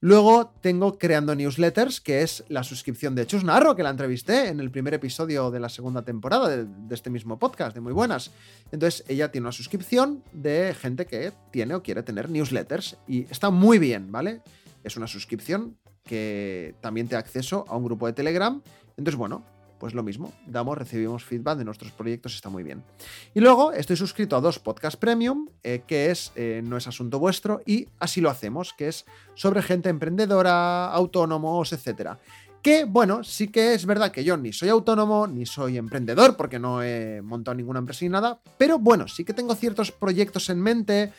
Luego 0.00 0.52
tengo 0.60 0.98
Creando 0.98 1.34
Newsletters, 1.34 2.00
que 2.00 2.20
es 2.20 2.44
la 2.48 2.62
suscripción 2.62 3.14
de 3.14 3.26
Chus 3.26 3.42
Narro, 3.42 3.74
que 3.74 3.82
la 3.82 3.88
entrevisté 3.88 4.48
en 4.48 4.60
el 4.60 4.70
primer 4.70 4.92
episodio 4.92 5.50
de 5.50 5.60
la 5.60 5.70
segunda 5.70 6.02
temporada 6.02 6.48
de, 6.48 6.94
este 6.94 7.08
mismo 7.08 7.38
podcast, 7.38 7.74
de 7.74 7.80
Muy 7.80 7.94
Buenas. 7.94 8.30
Entonces, 8.70 9.02
ella 9.08 9.32
tiene 9.32 9.46
una 9.46 9.52
suscripción 9.52 10.22
de 10.32 10.74
gente 10.78 11.06
que 11.06 11.32
tiene 11.50 11.74
o 11.74 11.82
quiere 11.82 12.02
tener 12.02 12.28
newsletters 12.28 12.98
y 13.08 13.22
está 13.30 13.48
muy 13.48 13.78
bien, 13.78 14.12
¿vale? 14.12 14.42
Es 14.82 14.98
una 14.98 15.06
suscripción 15.06 15.78
que 16.04 16.74
también 16.82 17.08
te 17.08 17.14
da 17.14 17.20
acceso 17.20 17.64
a 17.66 17.76
un 17.76 17.84
grupo 17.84 18.06
de 18.06 18.12
Telegram. 18.12 18.60
Entonces, 18.98 19.16
bueno, 19.16 19.42
pues 19.78 19.94
lo 19.94 20.02
mismo, 20.02 20.32
damos, 20.46 20.78
recibimos 20.78 21.24
feedback 21.24 21.58
de 21.58 21.64
nuestros 21.64 21.92
proyectos, 21.92 22.34
está 22.34 22.48
muy 22.48 22.62
bien. 22.62 22.82
Y 23.34 23.40
luego 23.40 23.72
estoy 23.72 23.96
suscrito 23.96 24.36
a 24.36 24.40
dos 24.40 24.58
podcasts 24.58 24.96
premium, 24.96 25.48
eh, 25.62 25.82
que 25.86 26.10
es 26.10 26.32
eh, 26.36 26.62
No 26.64 26.76
es 26.76 26.86
asunto 26.86 27.18
vuestro, 27.18 27.60
y 27.66 27.88
así 27.98 28.20
lo 28.20 28.30
hacemos, 28.30 28.72
que 28.72 28.88
es 28.88 29.04
sobre 29.34 29.62
gente 29.62 29.88
emprendedora, 29.88 30.86
autónomos, 30.86 31.72
etcétera. 31.72 32.18
Que, 32.62 32.84
bueno, 32.84 33.22
sí 33.24 33.48
que 33.48 33.74
es 33.74 33.84
verdad 33.84 34.10
que 34.10 34.24
yo 34.24 34.38
ni 34.38 34.52
soy 34.52 34.70
autónomo, 34.70 35.26
ni 35.26 35.44
soy 35.44 35.76
emprendedor, 35.76 36.34
porque 36.34 36.58
no 36.58 36.82
he 36.82 37.20
montado 37.20 37.54
ninguna 37.54 37.80
empresa 37.80 38.06
ni 38.06 38.08
nada, 38.08 38.40
pero 38.56 38.78
bueno, 38.78 39.06
sí 39.06 39.22
que 39.22 39.34
tengo 39.34 39.54
ciertos 39.54 39.92
proyectos 39.92 40.48
en 40.48 40.62
mente 40.62 41.12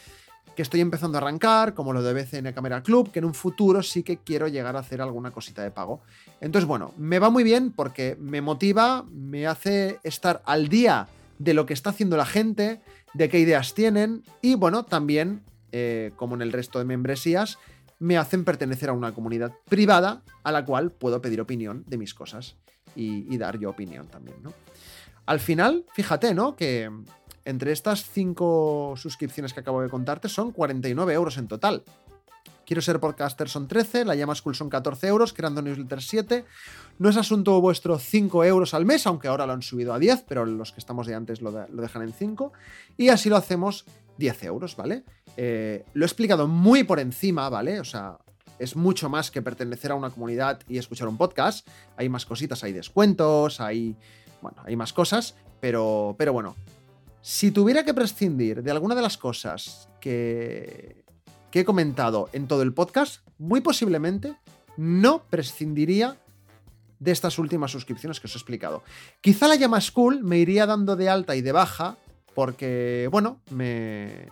que 0.56 0.62
estoy 0.62 0.82
empezando 0.82 1.18
a 1.18 1.22
arrancar, 1.22 1.74
como 1.74 1.94
lo 1.94 2.02
de 2.02 2.14
BCN 2.14 2.54
Camera 2.54 2.82
Club, 2.82 3.12
que 3.12 3.20
en 3.20 3.26
un 3.26 3.34
futuro 3.34 3.84
sí 3.84 4.04
que 4.04 4.18
quiero 4.18 4.48
llegar 4.48 4.76
a 4.76 4.80
hacer 4.80 5.02
alguna 5.02 5.32
cosita 5.32 5.62
de 5.62 5.72
pago. 5.72 6.02
Entonces, 6.42 6.68
bueno, 6.68 6.94
me 6.98 7.20
va 7.20 7.30
muy 7.30 7.44
bien 7.44 7.72
porque 7.72 8.18
me 8.20 8.42
motiva, 8.42 9.04
me 9.12 9.48
hace 9.48 10.00
estar 10.04 10.42
al 10.46 10.70
día 10.70 11.08
de 11.40 11.54
lo 11.54 11.66
que 11.66 11.74
está 11.74 11.90
haciendo 11.90 12.16
la 12.16 12.26
gente, 12.26 12.82
de 13.14 13.30
qué 13.30 13.40
ideas 13.40 13.74
tienen 13.74 14.24
y, 14.42 14.56
bueno, 14.56 14.84
también, 14.84 15.44
eh, 15.72 16.12
como 16.16 16.36
en 16.36 16.42
el 16.42 16.52
resto 16.52 16.80
de 16.80 16.86
membresías, 16.86 17.58
me 18.00 18.18
hacen 18.18 18.46
pertenecer 18.46 18.90
a 18.90 18.94
una 18.94 19.14
comunidad 19.14 19.54
privada 19.70 20.24
a 20.44 20.52
la 20.52 20.66
cual 20.66 20.92
puedo 20.92 21.22
pedir 21.22 21.42
opinión 21.42 21.84
de 21.88 21.98
mis 21.98 22.14
cosas 22.14 22.56
y, 22.96 23.34
y 23.34 23.38
dar 23.38 23.60
yo 23.60 23.70
opinión 23.70 24.08
también, 24.08 24.38
¿no? 24.42 24.54
Al 25.26 25.40
final, 25.40 25.86
fíjate, 25.94 26.34
¿no? 26.34 26.56
Que 26.56 26.90
entre 27.46 27.72
estas 27.72 28.04
cinco 28.10 28.96
suscripciones 28.98 29.54
que 29.54 29.60
acabo 29.62 29.82
de 29.82 29.90
contarte 29.90 30.28
son 30.30 30.52
49 30.52 31.14
euros 31.14 31.38
en 31.38 31.48
total. 31.48 31.84
Quiero 32.66 32.82
ser 32.82 33.00
podcaster 33.00 33.48
son 33.48 33.68
13, 33.68 34.06
la 34.06 34.16
llama 34.16 34.34
school 34.34 34.56
son 34.56 34.70
14 34.70 35.08
euros, 35.08 35.34
creando 35.34 35.62
newsletter 35.62 36.02
7. 36.02 36.46
No 36.98 37.10
es 37.10 37.18
asunto 37.18 37.62
vuestro 37.62 38.00
5 38.00 38.44
euros 38.44 38.74
al 38.74 38.86
mes, 38.86 39.06
aunque 39.06 39.28
ahora 39.28 39.46
lo 39.46 39.54
han 39.54 39.62
subido 39.62 39.94
a 39.94 40.00
10, 40.00 40.26
pero 40.28 40.46
los 40.46 40.72
que 40.72 40.80
estamos 40.80 41.06
de 41.06 41.14
antes 41.14 41.42
lo, 41.42 41.52
dejan 41.52 42.02
en 42.02 42.12
5. 42.12 42.52
Y 42.98 43.10
así 43.10 43.30
lo 43.30 43.38
hacemos 43.38 43.86
10 44.18 44.44
euros, 44.46 44.76
¿vale? 44.76 45.04
Eh, 45.38 45.86
lo 45.94 46.06
he 46.06 46.08
explicado 46.08 46.48
muy 46.48 46.84
por 46.84 47.00
encima, 47.00 47.50
¿vale? 47.50 47.80
O 47.80 47.86
sea, 47.86 48.18
es 48.58 48.76
mucho 48.76 49.10
más 49.10 49.30
que 49.30 49.44
pertenecer 49.44 49.92
a 49.92 49.96
una 49.96 50.10
comunidad 50.10 50.62
y 50.68 50.80
escuchar 50.80 51.08
un 51.08 51.18
podcast. 51.18 51.68
Hay 51.98 52.10
más 52.10 52.26
cositas, 52.26 52.64
hay 52.64 52.74
descuentos, 52.74 53.62
hay. 53.62 53.96
Bueno, 54.42 54.58
hay 54.66 54.76
más 54.76 54.94
cosas, 54.94 55.36
pero, 55.60 56.16
pero 56.18 56.34
bueno, 56.34 56.56
si 57.26 57.50
tuviera 57.50 57.84
que 57.84 57.96
prescindir 57.96 58.62
de 58.62 58.70
alguna 58.70 58.94
de 58.94 59.02
las 59.02 59.18
cosas 59.18 59.90
que, 60.00 61.04
he 61.52 61.66
comentado 61.66 62.30
en 62.34 62.48
todo 62.48 62.62
el 62.62 62.72
podcast, 62.72 63.28
muy 63.40 63.62
posiblemente 63.62 64.36
no 64.78 65.24
prescindiría 65.24 66.18
de 67.00 67.12
estas 67.12 67.40
últimas 67.40 67.72
suscripciones 67.72 68.20
que 68.20 68.28
os 68.28 68.36
he 68.36 68.38
explicado. 68.38 68.84
Quizá 69.22 69.48
la 69.48 69.56
llama 69.56 69.82
School 69.82 70.22
me 70.22 70.38
iría 70.38 70.68
dando 70.68 70.96
de 70.96 71.10
alta 71.10 71.36
y 71.36 71.42
de 71.42 71.52
baja 71.52 71.98
porque, 72.36 73.10
bueno, 73.12 73.40
me... 73.50 74.28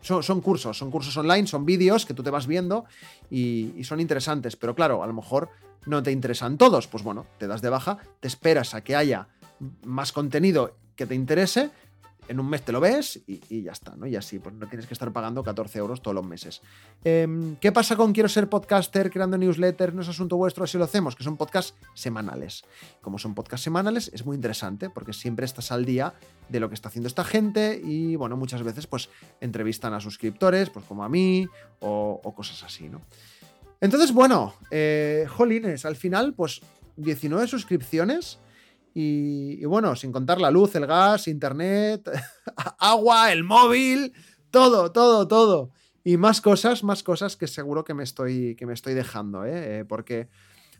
Son, 0.00 0.40
cursos, 0.40 0.78
son 0.78 0.90
cursos 0.90 1.14
online, 1.18 1.46
son 1.46 1.66
vídeos 1.66 2.06
que 2.06 2.14
tú 2.14 2.22
te 2.22 2.30
vas 2.30 2.46
viendo 2.46 2.86
y, 3.30 3.84
son 3.84 4.00
interesantes, 4.00 4.56
pero 4.56 4.74
claro, 4.74 5.02
a 5.02 5.06
lo 5.06 5.12
mejor 5.12 5.50
no 5.84 6.02
te 6.02 6.12
interesan 6.12 6.56
todos, 6.56 6.86
pues 6.86 7.04
bueno, 7.04 7.26
te 7.36 7.46
das 7.46 7.60
de 7.60 7.68
baja, 7.68 7.98
te 8.20 8.28
esperas 8.28 8.72
a 8.72 8.82
que 8.82 8.96
haya 8.96 9.28
más 9.84 10.12
contenido 10.12 10.74
que 10.96 11.04
te 11.04 11.14
interese, 11.14 11.70
en 12.30 12.38
un 12.38 12.48
mes 12.48 12.62
te 12.62 12.70
lo 12.70 12.78
ves 12.78 13.20
y, 13.26 13.62
ya 13.62 13.72
está, 13.72 13.96
¿no? 13.96 14.06
Y 14.06 14.14
así, 14.14 14.38
pues 14.38 14.54
no 14.54 14.68
tienes 14.68 14.86
que 14.86 14.94
estar 14.94 15.12
pagando 15.12 15.42
14 15.42 15.80
euros 15.80 16.00
todos 16.00 16.14
los 16.14 16.24
meses. 16.24 16.62
Em, 17.02 17.56
¿Qué 17.56 17.72
pasa 17.72 17.96
con 17.96 18.12
quiero 18.12 18.28
ser 18.28 18.48
podcaster, 18.48 19.10
creando 19.10 19.36
newsletters? 19.36 19.92
No 19.92 20.02
es 20.02 20.08
asunto 20.08 20.36
vuestro, 20.36 20.62
así 20.62 20.78
lo 20.78 20.84
hacemos, 20.84 21.16
que 21.16 21.24
son 21.24 21.36
podcasts 21.36 21.74
semanales. 21.92 22.62
Como 23.00 23.18
son 23.18 23.34
podcasts 23.34 23.64
semanales, 23.64 24.12
es 24.14 24.24
muy 24.24 24.36
interesante 24.36 24.90
porque 24.90 25.12
siempre 25.12 25.44
estás 25.44 25.72
al 25.72 25.84
día 25.84 26.14
de 26.48 26.60
lo 26.60 26.68
que 26.68 26.76
está 26.76 26.88
haciendo 26.88 27.08
esta 27.08 27.24
gente 27.24 27.80
y, 27.84 28.14
bueno, 28.14 28.36
muchas 28.36 28.62
veces 28.62 28.86
pues 28.86 29.08
entrevistan 29.40 29.92
a 29.94 30.00
suscriptores, 30.00 30.70
pues 30.70 30.84
como 30.84 31.02
a 31.02 31.08
mí 31.08 31.48
o, 31.80 32.32
cosas 32.36 32.62
así, 32.62 32.88
¿no? 32.88 33.00
Entonces, 33.80 34.12
bueno, 34.12 34.54
eh, 34.70 35.26
jolines, 35.28 35.84
al 35.84 35.96
final, 35.96 36.32
pues 36.34 36.60
19 36.96 37.48
suscripciones 37.48 38.38
y, 38.92 39.64
bueno, 39.64 39.94
sin 39.94 40.10
contar 40.10 40.40
la 40.40 40.50
luz, 40.50 40.74
el 40.74 40.86
gas, 40.86 41.28
internet, 41.28 42.10
agua, 42.78 43.32
el 43.32 43.44
móvil, 43.44 44.12
todo, 44.50 44.90
todo, 44.90 45.28
todo. 45.28 45.70
Y 46.02 46.16
más 46.16 46.40
cosas, 46.40 46.82
más 46.82 47.02
cosas 47.02 47.36
que 47.36 47.46
seguro 47.46 47.84
que 47.84 47.94
me 47.94 48.02
estoy, 48.02 48.56
que 48.56 48.66
me 48.66 48.72
estoy 48.72 48.94
dejando, 48.94 49.44
¿eh? 49.44 49.80
¿eh? 49.80 49.84
Porque 49.84 50.28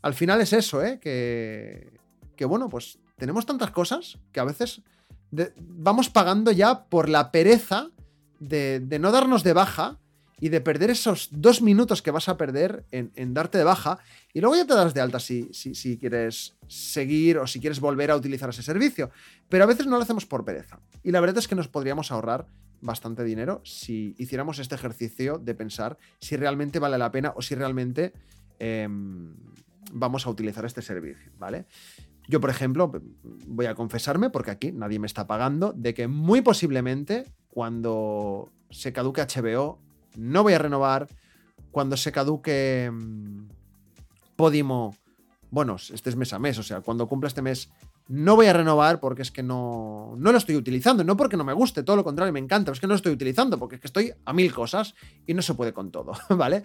al 0.02 0.14
final 0.14 0.40
es 0.40 0.52
eso, 0.52 0.82
¿eh? 0.82 0.98
Que, 0.98 1.92
que 2.36 2.44
bueno, 2.46 2.68
pues 2.68 2.98
tenemos 3.16 3.46
tantas 3.46 3.70
cosas 3.70 4.18
que 4.32 4.40
a 4.40 4.44
veces 4.44 4.82
vamos 5.60 6.08
pagando 6.08 6.50
ya 6.50 6.86
por 6.86 7.08
la 7.08 7.30
pereza 7.30 7.90
de, 8.40 8.80
de 8.80 8.98
no 8.98 9.12
darnos 9.12 9.44
de 9.44 9.52
baja 9.52 9.99
y 10.40 10.48
de 10.48 10.60
perder 10.60 10.90
esos 10.90 11.28
dos 11.30 11.60
minutos 11.62 12.02
que 12.02 12.10
vas 12.10 12.28
a 12.28 12.36
perder 12.36 12.84
en, 12.90 13.34
darte 13.34 13.58
de 13.58 13.64
baja 13.64 13.98
y 14.32 14.40
luego 14.40 14.56
ya 14.56 14.66
te 14.66 14.74
das 14.74 14.94
de 14.94 15.00
alta 15.00 15.20
si, 15.20 15.50
si, 15.52 15.98
quieres 15.98 16.56
seguir 16.66 17.38
o 17.38 17.46
si 17.46 17.60
quieres 17.60 17.78
volver 17.78 18.10
a 18.10 18.16
utilizar 18.16 18.48
ese 18.48 18.62
servicio. 18.62 19.10
Pero 19.48 19.64
a 19.64 19.66
veces 19.66 19.86
no 19.86 19.96
lo 19.96 20.02
hacemos 20.02 20.24
por 20.24 20.44
pereza. 20.44 20.80
Y 21.02 21.10
la 21.10 21.20
verdad 21.20 21.38
es 21.38 21.46
que 21.46 21.54
nos 21.54 21.68
podríamos 21.68 22.10
ahorrar 22.10 22.46
bastante 22.80 23.22
dinero 23.22 23.60
si 23.64 24.14
hiciéramos 24.18 24.58
este 24.58 24.74
ejercicio 24.74 25.38
de 25.38 25.54
pensar 25.54 25.98
si 26.18 26.36
realmente 26.36 26.78
vale 26.78 26.96
la 26.96 27.10
pena 27.10 27.34
o 27.36 27.42
si 27.42 27.54
realmente 27.54 28.14
em, 28.58 29.34
vamos 29.92 30.26
a 30.26 30.30
utilizar 30.30 30.64
este 30.64 30.80
servicio, 30.80 31.30
¿vale? 31.38 31.66
Yo, 32.28 32.40
por 32.40 32.48
ejemplo, 32.48 32.92
voy 33.22 33.66
a 33.66 33.74
confesarme, 33.74 34.30
porque 34.30 34.52
aquí 34.52 34.72
nadie 34.72 34.98
me 34.98 35.06
está 35.06 35.26
pagando, 35.26 35.72
de 35.72 35.94
que 35.94 36.06
muy 36.06 36.42
posiblemente 36.42 37.24
cuando 37.48 38.50
se 38.70 38.92
caduque 38.92 39.20
HBO 39.20 39.80
no 40.16 40.42
voy 40.42 40.54
a 40.54 40.58
renovar, 40.58 41.08
cuando 41.70 41.96
se 41.96 42.12
caduque 42.12 42.84
em, 42.84 43.48
Podimo, 44.36 44.96
bueno, 45.50 45.76
este 45.76 46.10
es 46.10 46.16
mes 46.16 46.32
a 46.32 46.38
mes, 46.38 46.58
o 46.58 46.62
sea, 46.62 46.80
cuando 46.80 47.06
cumpla 47.06 47.28
este 47.28 47.42
mes 47.42 47.70
no 48.08 48.34
voy 48.34 48.46
a 48.46 48.52
renovar 48.52 48.98
porque 48.98 49.22
es 49.22 49.30
que 49.30 49.42
no, 49.42 50.14
no 50.16 50.32
lo 50.32 50.38
estoy 50.38 50.56
utilizando, 50.56 51.04
no 51.04 51.16
porque 51.16 51.36
no 51.36 51.44
me 51.44 51.52
guste, 51.52 51.82
todo 51.82 51.96
lo 51.96 52.04
contrario, 52.04 52.32
me 52.32 52.40
encanta, 52.40 52.72
es 52.72 52.80
que 52.80 52.86
no 52.86 52.94
lo 52.94 52.96
estoy 52.96 53.12
utilizando 53.12 53.58
porque 53.58 53.76
es 53.76 53.80
que 53.80 53.86
estoy 53.86 54.12
a 54.24 54.32
mil 54.32 54.52
cosas 54.52 54.94
y 55.26 55.34
no 55.34 55.42
se 55.42 55.54
puede 55.54 55.72
con 55.72 55.90
todo, 55.90 56.12
¿vale? 56.30 56.64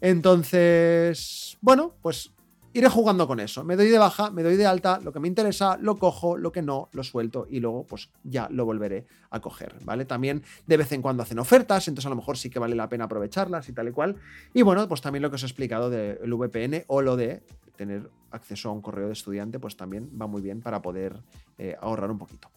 Entonces, 0.00 1.58
bueno, 1.60 1.94
pues 2.02 2.32
iré 2.72 2.88
jugando 2.88 3.26
con 3.26 3.40
eso. 3.40 3.64
Me 3.64 3.76
doy 3.76 3.88
de 3.88 3.98
baja, 3.98 4.30
me 4.30 4.42
doy 4.42 4.56
de 4.56 4.66
alta, 4.66 5.00
lo 5.02 5.12
que 5.12 5.20
me 5.20 5.28
interesa 5.28 5.76
lo 5.80 5.96
cojo, 5.96 6.36
lo 6.36 6.52
que 6.52 6.62
no 6.62 6.88
lo 6.92 7.04
suelto 7.04 7.46
y 7.48 7.60
luego 7.60 7.84
pues 7.86 8.10
ya 8.24 8.48
lo 8.50 8.64
volveré 8.64 9.06
a 9.30 9.40
coger, 9.40 9.74
¿vale? 9.84 10.04
También 10.04 10.42
de 10.66 10.76
vez 10.76 10.92
en 10.92 11.02
cuando 11.02 11.22
hacen 11.22 11.38
ofertas, 11.38 11.88
entonces 11.88 12.06
a 12.06 12.10
lo 12.10 12.16
mejor 12.16 12.36
sí 12.36 12.50
que 12.50 12.58
vale 12.58 12.74
la 12.74 12.88
pena 12.88 13.04
aprovecharlas 13.04 13.68
y 13.68 13.72
tal 13.72 13.88
y 13.88 13.92
cual. 13.92 14.16
Y 14.54 14.62
bueno, 14.62 14.86
pues 14.88 15.00
también 15.00 15.22
lo 15.22 15.30
que 15.30 15.36
os 15.36 15.42
he 15.42 15.46
explicado 15.46 15.90
del 15.90 16.34
VPN 16.34 16.84
o 16.86 17.02
lo 17.02 17.16
de 17.16 17.42
tener 17.76 18.10
acceso 18.30 18.68
a 18.68 18.72
un 18.72 18.82
correo 18.82 19.06
de 19.06 19.14
estudiante, 19.14 19.58
pues 19.58 19.76
también 19.76 20.10
va 20.20 20.26
muy 20.26 20.42
bien 20.42 20.60
para 20.60 20.82
poder 20.82 21.16
eh, 21.58 21.76
ahorrar 21.80 22.10
un 22.10 22.18
poquito. 22.18 22.50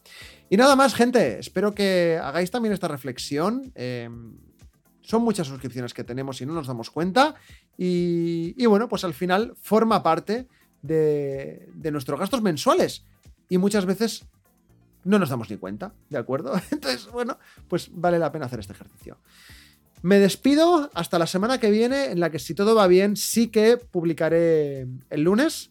Y 0.49 0.57
nada 0.57 0.75
más, 0.75 0.93
gente, 0.93 1.39
espero 1.39 1.73
que 1.73 2.19
hagáis 2.21 2.51
también 2.51 2.73
esta 2.73 2.89
reflexión. 2.89 3.71
Em, 3.73 4.35
son 5.03 5.21
muchas 5.21 5.47
suscripciones 5.47 5.93
que 5.93 6.03
tenemos 6.03 6.41
y 6.41 6.45
no 6.45 6.53
nos 6.53 6.67
damos 6.67 6.89
cuenta. 6.89 7.35
Y, 7.77 8.65
bueno, 8.65 8.87
pues 8.87 9.03
al 9.03 9.13
final 9.13 9.53
forma 9.61 10.01
parte 10.01 10.47
de, 10.81 11.69
nuestros 11.91 12.19
gastos 12.19 12.41
mensuales. 12.41 13.05
Y 13.49 13.57
muchas 13.57 13.85
veces 13.85 14.25
no 15.03 15.19
nos 15.19 15.29
damos 15.29 15.49
ni 15.49 15.57
cuenta, 15.57 15.93
¿de 16.09 16.17
acuerdo? 16.17 16.53
Entonces, 16.71 17.07
bueno, 17.11 17.37
pues 17.67 17.89
vale 17.91 18.17
la 18.17 18.31
pena 18.31 18.45
hacer 18.45 18.61
este 18.61 18.73
ejercicio. 18.73 19.19
Me 20.01 20.19
despido 20.19 20.89
hasta 20.93 21.19
la 21.19 21.27
semana 21.27 21.59
que 21.59 21.69
viene, 21.69 22.05
en 22.05 22.19
la 22.19 22.29
que 22.29 22.39
si 22.39 22.55
todo 22.55 22.75
va 22.75 22.87
bien, 22.87 23.15
sí 23.15 23.47
que 23.47 23.77
publicaré 23.77 24.87
el 25.09 25.21
lunes. 25.21 25.69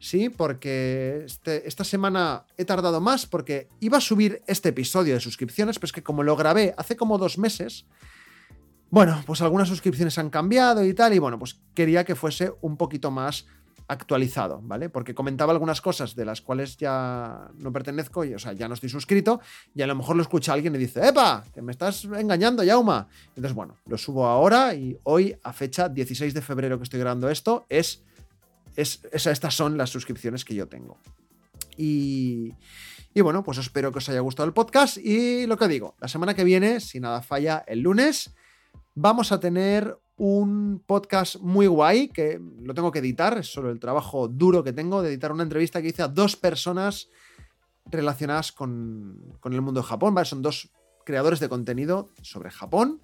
Sí, 0.00 0.28
porque 0.28 1.24
este, 1.26 1.66
esta 1.66 1.82
semana 1.82 2.44
he 2.56 2.64
tardado 2.64 3.00
más 3.00 3.26
porque 3.26 3.68
iba 3.80 3.98
a 3.98 4.00
subir 4.00 4.42
este 4.46 4.68
episodio 4.68 5.14
de 5.14 5.20
suscripciones, 5.20 5.78
pero 5.78 5.86
es 5.86 5.92
que 5.92 6.04
como 6.04 6.22
lo 6.22 6.36
grabé 6.36 6.72
hace 6.78 6.96
como 6.96 7.18
dos 7.18 7.36
meses, 7.36 7.84
bueno, 8.90 9.22
pues 9.26 9.42
algunas 9.42 9.68
suscripciones 9.68 10.18
han 10.18 10.30
cambiado 10.30 10.84
y 10.84 10.94
tal, 10.94 11.14
y 11.14 11.18
bueno, 11.18 11.38
pues 11.38 11.60
quería 11.74 12.04
que 12.04 12.14
fuese 12.14 12.52
un 12.60 12.76
poquito 12.76 13.10
más 13.10 13.46
actualizado, 13.88 14.60
¿vale? 14.62 14.90
Porque 14.90 15.14
comentaba 15.14 15.52
algunas 15.52 15.80
cosas 15.80 16.14
de 16.14 16.24
las 16.24 16.42
cuales 16.42 16.76
ya 16.76 17.50
no 17.56 17.72
pertenezco, 17.72 18.24
y, 18.24 18.34
o 18.34 18.38
sea, 18.38 18.52
ya 18.52 18.68
no 18.68 18.74
estoy 18.74 18.90
suscrito, 18.90 19.40
y 19.74 19.82
a 19.82 19.86
lo 19.86 19.94
mejor 19.94 20.16
lo 20.16 20.22
escucha 20.22 20.52
alguien 20.52 20.74
y 20.74 20.78
dice, 20.78 21.06
¡epa! 21.06 21.44
Que 21.54 21.62
me 21.62 21.72
estás 21.72 22.04
engañando, 22.04 22.62
Yauma. 22.62 23.08
Entonces, 23.28 23.54
bueno, 23.54 23.76
lo 23.86 23.96
subo 23.96 24.26
ahora 24.26 24.74
y 24.74 24.98
hoy, 25.04 25.34
a 25.42 25.52
fecha 25.52 25.88
16 25.88 26.34
de 26.34 26.42
febrero 26.42 26.76
que 26.78 26.84
estoy 26.84 27.00
grabando 27.00 27.30
esto, 27.30 27.64
es, 27.68 28.04
es, 28.76 29.00
estas 29.12 29.54
son 29.54 29.78
las 29.78 29.90
suscripciones 29.90 30.44
que 30.44 30.54
yo 30.54 30.68
tengo. 30.68 30.98
Y, 31.78 32.52
y 33.14 33.20
bueno, 33.22 33.42
pues 33.42 33.56
espero 33.58 33.90
que 33.90 33.98
os 33.98 34.08
haya 34.10 34.20
gustado 34.20 34.46
el 34.46 34.52
podcast 34.52 34.98
y 34.98 35.46
lo 35.46 35.56
que 35.56 35.68
digo, 35.68 35.94
la 36.00 36.08
semana 36.08 36.34
que 36.34 36.44
viene, 36.44 36.80
si 36.80 37.00
nada 37.00 37.22
falla, 37.22 37.64
el 37.66 37.80
lunes 37.80 38.34
vamos 39.00 39.30
a 39.30 39.38
tener 39.38 39.96
un 40.16 40.82
podcast 40.84 41.36
muy 41.36 41.68
guay 41.68 42.08
que 42.08 42.40
lo 42.62 42.74
tengo 42.74 42.90
que 42.90 42.98
editar, 42.98 43.38
es 43.38 43.46
solo 43.46 43.70
el 43.70 43.78
trabajo 43.78 44.26
duro 44.26 44.64
que 44.64 44.72
tengo 44.72 45.02
de 45.02 45.10
editar 45.10 45.30
una 45.30 45.44
entrevista 45.44 45.80
que 45.80 45.88
hice 45.88 46.02
a 46.02 46.08
dos 46.08 46.34
personas 46.34 47.08
relacionadas 47.86 48.50
con, 48.50 49.36
con 49.38 49.52
el 49.52 49.62
mundo 49.62 49.82
de 49.82 49.86
Japón, 49.86 50.14
¿vale? 50.14 50.26
Son 50.26 50.42
dos 50.42 50.70
creadores 51.04 51.38
de 51.38 51.48
contenido 51.48 52.08
sobre 52.22 52.50
Japón 52.50 53.00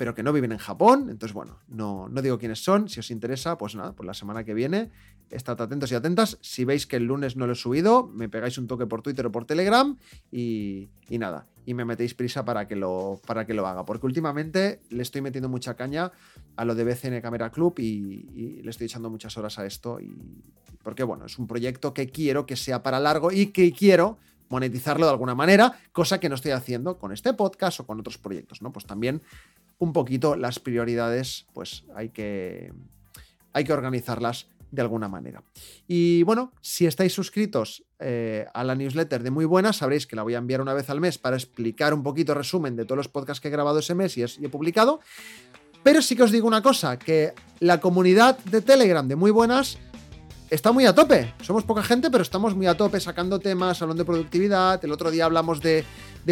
pero 0.00 0.14
que 0.14 0.22
no 0.22 0.32
viven 0.32 0.52
en 0.52 0.56
Japón. 0.56 1.08
Entonces, 1.10 1.34
bueno, 1.34 1.58
no, 1.68 2.08
no 2.08 2.22
digo 2.22 2.38
quiénes 2.38 2.64
son. 2.64 2.88
Si 2.88 2.98
os 3.00 3.10
interesa, 3.10 3.58
pues 3.58 3.74
nada, 3.74 3.92
pues 3.92 4.06
la 4.06 4.14
semana 4.14 4.44
que 4.44 4.54
viene, 4.54 4.90
estad 5.30 5.60
atentos 5.60 5.90
y 5.92 5.94
atentas. 5.94 6.38
Si 6.40 6.64
veis 6.64 6.86
que 6.86 6.96
el 6.96 7.04
lunes 7.04 7.36
no 7.36 7.46
lo 7.46 7.52
he 7.52 7.56
subido, 7.56 8.06
me 8.06 8.28
pegáis 8.28 8.58
un 8.58 8.66
toque 8.66 8.86
por 8.86 9.02
Twitter 9.02 9.26
o 9.26 9.32
por 9.32 9.44
Telegram 9.44 9.96
y, 10.30 10.88
nada. 11.10 11.46
Y 11.66 11.74
me 11.74 11.84
metéis 11.84 12.14
prisa 12.14 12.44
para 12.44 12.66
que, 12.66 12.76
lo, 12.76 13.20
para 13.26 13.46
que 13.46 13.54
lo 13.54 13.66
haga. 13.66 13.84
Porque 13.84 14.06
últimamente 14.06 14.80
le 14.90 15.02
estoy 15.02 15.20
metiendo 15.20 15.48
mucha 15.48 15.74
caña 15.74 16.12
a 16.56 16.64
lo 16.64 16.74
de 16.74 16.84
BCN 16.84 17.20
Camera 17.20 17.50
Club 17.50 17.74
y, 17.78 18.28
y 18.34 18.62
le 18.62 18.70
estoy 18.70 18.86
echando 18.86 19.10
muchas 19.10 19.36
horas 19.36 19.58
a 19.58 19.66
esto. 19.66 20.00
Y, 20.00 20.42
porque, 20.82 21.04
bueno, 21.04 21.26
es 21.26 21.38
un 21.38 21.46
proyecto 21.46 21.94
que 21.94 22.08
quiero 22.08 22.46
que 22.46 22.56
sea 22.56 22.82
para 22.82 22.98
largo 22.98 23.30
y 23.30 23.46
que 23.46 23.72
quiero 23.72 24.18
monetizarlo 24.50 25.06
de 25.06 25.12
alguna 25.12 25.34
manera, 25.34 25.78
cosa 25.92 26.18
que 26.20 26.28
no 26.28 26.34
estoy 26.34 26.50
haciendo 26.50 26.98
con 26.98 27.12
este 27.12 27.32
podcast 27.32 27.80
o 27.80 27.86
con 27.86 28.00
otros 28.00 28.18
proyectos, 28.18 28.60
¿no? 28.60 28.72
Pues 28.72 28.84
también 28.84 29.22
un 29.78 29.92
poquito 29.92 30.36
las 30.36 30.58
prioridades, 30.58 31.46
pues 31.54 31.84
hay 31.94 32.10
que, 32.10 32.72
hay 33.52 33.64
que 33.64 33.72
organizarlas 33.72 34.48
de 34.70 34.82
alguna 34.82 35.08
manera. 35.08 35.42
Y 35.86 36.22
bueno, 36.22 36.52
si 36.60 36.86
estáis 36.86 37.12
suscritos 37.12 37.84
eh, 37.98 38.46
a 38.54 38.64
la 38.64 38.74
newsletter 38.74 39.22
de 39.22 39.30
Muy 39.30 39.44
Buenas, 39.44 39.78
sabréis 39.78 40.06
que 40.06 40.16
la 40.16 40.22
voy 40.22 40.34
a 40.34 40.38
enviar 40.38 40.60
una 40.60 40.74
vez 40.74 40.90
al 40.90 41.00
mes 41.00 41.18
para 41.18 41.36
explicar 41.36 41.94
un 41.94 42.02
poquito 42.02 42.34
resumen 42.34 42.76
de 42.76 42.84
todos 42.84 42.96
los 42.96 43.08
podcasts 43.08 43.40
que 43.40 43.48
he 43.48 43.50
grabado 43.50 43.78
ese 43.78 43.94
mes 43.94 44.16
y, 44.16 44.20
y 44.20 44.44
he 44.44 44.48
publicado. 44.48 45.00
Pero 45.82 46.02
sí 46.02 46.14
que 46.14 46.22
os 46.22 46.30
digo 46.30 46.46
una 46.46 46.62
cosa, 46.62 46.98
que 46.98 47.32
la 47.58 47.80
comunidad 47.80 48.38
de 48.38 48.60
Telegram 48.60 49.06
de 49.06 49.16
Muy 49.16 49.30
Buenas 49.30 49.78
está 50.50 50.72
muy 50.72 50.84
a 50.84 50.94
tope. 50.94 51.32
Somos 51.42 51.64
poca 51.64 51.82
gente, 51.82 52.10
pero 52.10 52.22
estamos 52.22 52.54
muy 52.54 52.66
a 52.66 52.76
tope 52.76 53.00
sacando 53.00 53.38
temas, 53.38 53.80
hablando 53.80 54.02
de 54.02 54.06
productividad. 54.06 54.84
El 54.84 54.92
otro 54.92 55.10
día 55.10 55.24
hablamos 55.24 55.60
de, 55.60 55.84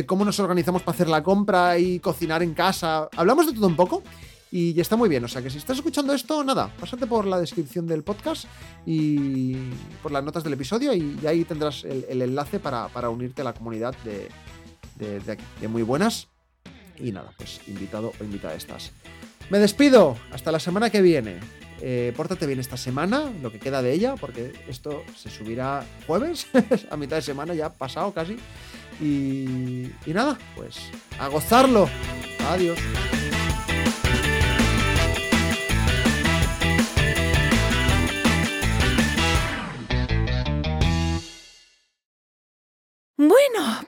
cómo 0.06 0.24
nos 0.24 0.38
organizamos 0.40 0.82
para 0.82 0.94
hacer 0.94 1.08
la 1.08 1.22
compra 1.22 1.78
y 1.78 2.00
cocinar 2.00 2.42
en 2.42 2.52
casa. 2.52 3.08
Hablamos 3.16 3.46
de 3.46 3.52
todo 3.52 3.66
un 3.68 3.76
poco. 3.76 4.02
Y 4.50 4.80
está 4.80 4.96
muy 4.96 5.08
bien, 5.08 5.24
o 5.24 5.28
sea 5.28 5.42
que 5.42 5.50
si 5.50 5.58
estás 5.58 5.76
escuchando 5.76 6.14
esto, 6.14 6.42
nada, 6.42 6.72
pásate 6.80 7.06
por 7.06 7.26
la 7.26 7.38
descripción 7.38 7.86
del 7.86 8.02
podcast 8.02 8.46
y 8.86 9.54
por 10.02 10.10
las 10.10 10.24
notas 10.24 10.42
del 10.42 10.54
episodio 10.54 10.94
y, 10.94 11.18
ahí 11.26 11.44
tendrás 11.44 11.84
el, 11.84 12.22
enlace 12.22 12.58
para, 12.58 13.10
unirte 13.10 13.42
a 13.42 13.44
la 13.44 13.52
comunidad 13.52 13.94
de, 14.04 14.28
de, 14.96 15.20
de 15.60 15.68
muy 15.68 15.82
buenas. 15.82 16.28
Y 16.98 17.12
nada, 17.12 17.32
pues 17.36 17.60
invitado 17.68 18.12
o 18.18 18.24
invitada 18.24 18.54
estás. 18.54 18.92
Me 19.50 19.58
despido, 19.58 20.16
hasta 20.32 20.52
la 20.52 20.60
semana 20.60 20.90
que 20.90 21.00
viene. 21.00 21.40
Eh, 21.80 22.12
pórtate 22.16 22.46
bien 22.46 22.58
esta 22.58 22.76
semana, 22.76 23.32
lo 23.40 23.52
que 23.52 23.60
queda 23.60 23.82
de 23.82 23.92
ella, 23.92 24.16
porque 24.16 24.52
esto 24.68 25.04
se 25.16 25.30
subirá 25.30 25.84
jueves, 26.06 26.48
a 26.90 26.96
mitad 26.96 27.16
de 27.16 27.22
semana 27.22 27.54
ya 27.54 27.72
pasado 27.72 28.12
casi. 28.12 28.36
Y, 29.00 29.90
y 30.04 30.12
nada, 30.12 30.36
pues 30.56 30.90
a 31.18 31.28
gozarlo. 31.28 31.88
Adiós. 32.50 32.78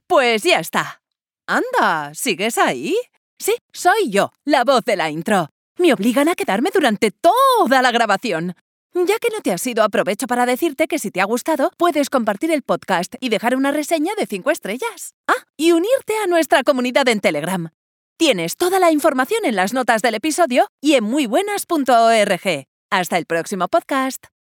Pues 0.06 0.42
ya 0.42 0.60
está. 0.60 1.02
Anda, 1.46 2.12
¿sigues 2.14 2.58
ahí? 2.58 2.96
Sí, 3.38 3.54
soy 3.72 4.10
yo, 4.10 4.32
la 4.44 4.64
voz 4.64 4.84
de 4.84 4.96
la 4.96 5.10
intro 5.10 5.48
me 5.80 5.92
obligan 5.92 6.28
a 6.28 6.34
quedarme 6.34 6.70
durante 6.72 7.10
toda 7.10 7.82
la 7.82 7.90
grabación. 7.90 8.54
Ya 8.92 9.18
que 9.18 9.30
no 9.30 9.40
te 9.40 9.52
has 9.52 9.66
ido, 9.66 9.82
aprovecho 9.82 10.26
para 10.26 10.46
decirte 10.46 10.88
que 10.88 10.98
si 10.98 11.10
te 11.10 11.20
ha 11.20 11.24
gustado, 11.24 11.72
puedes 11.76 12.10
compartir 12.10 12.50
el 12.50 12.62
podcast 12.62 13.14
y 13.20 13.28
dejar 13.28 13.56
una 13.56 13.70
reseña 13.70 14.12
de 14.16 14.26
5 14.26 14.50
estrellas. 14.50 15.14
Ah, 15.26 15.44
y 15.56 15.72
unirte 15.72 16.14
a 16.22 16.26
nuestra 16.26 16.62
comunidad 16.64 17.08
en 17.08 17.20
Telegram. 17.20 17.70
Tienes 18.18 18.56
toda 18.56 18.78
la 18.78 18.90
información 18.90 19.44
en 19.44 19.56
las 19.56 19.72
notas 19.72 20.02
del 20.02 20.16
episodio 20.16 20.68
y 20.80 20.94
en 20.94 21.04
muybuenas.org. 21.04 22.66
Hasta 22.90 23.16
el 23.18 23.26
próximo 23.26 23.68
podcast. 23.68 24.39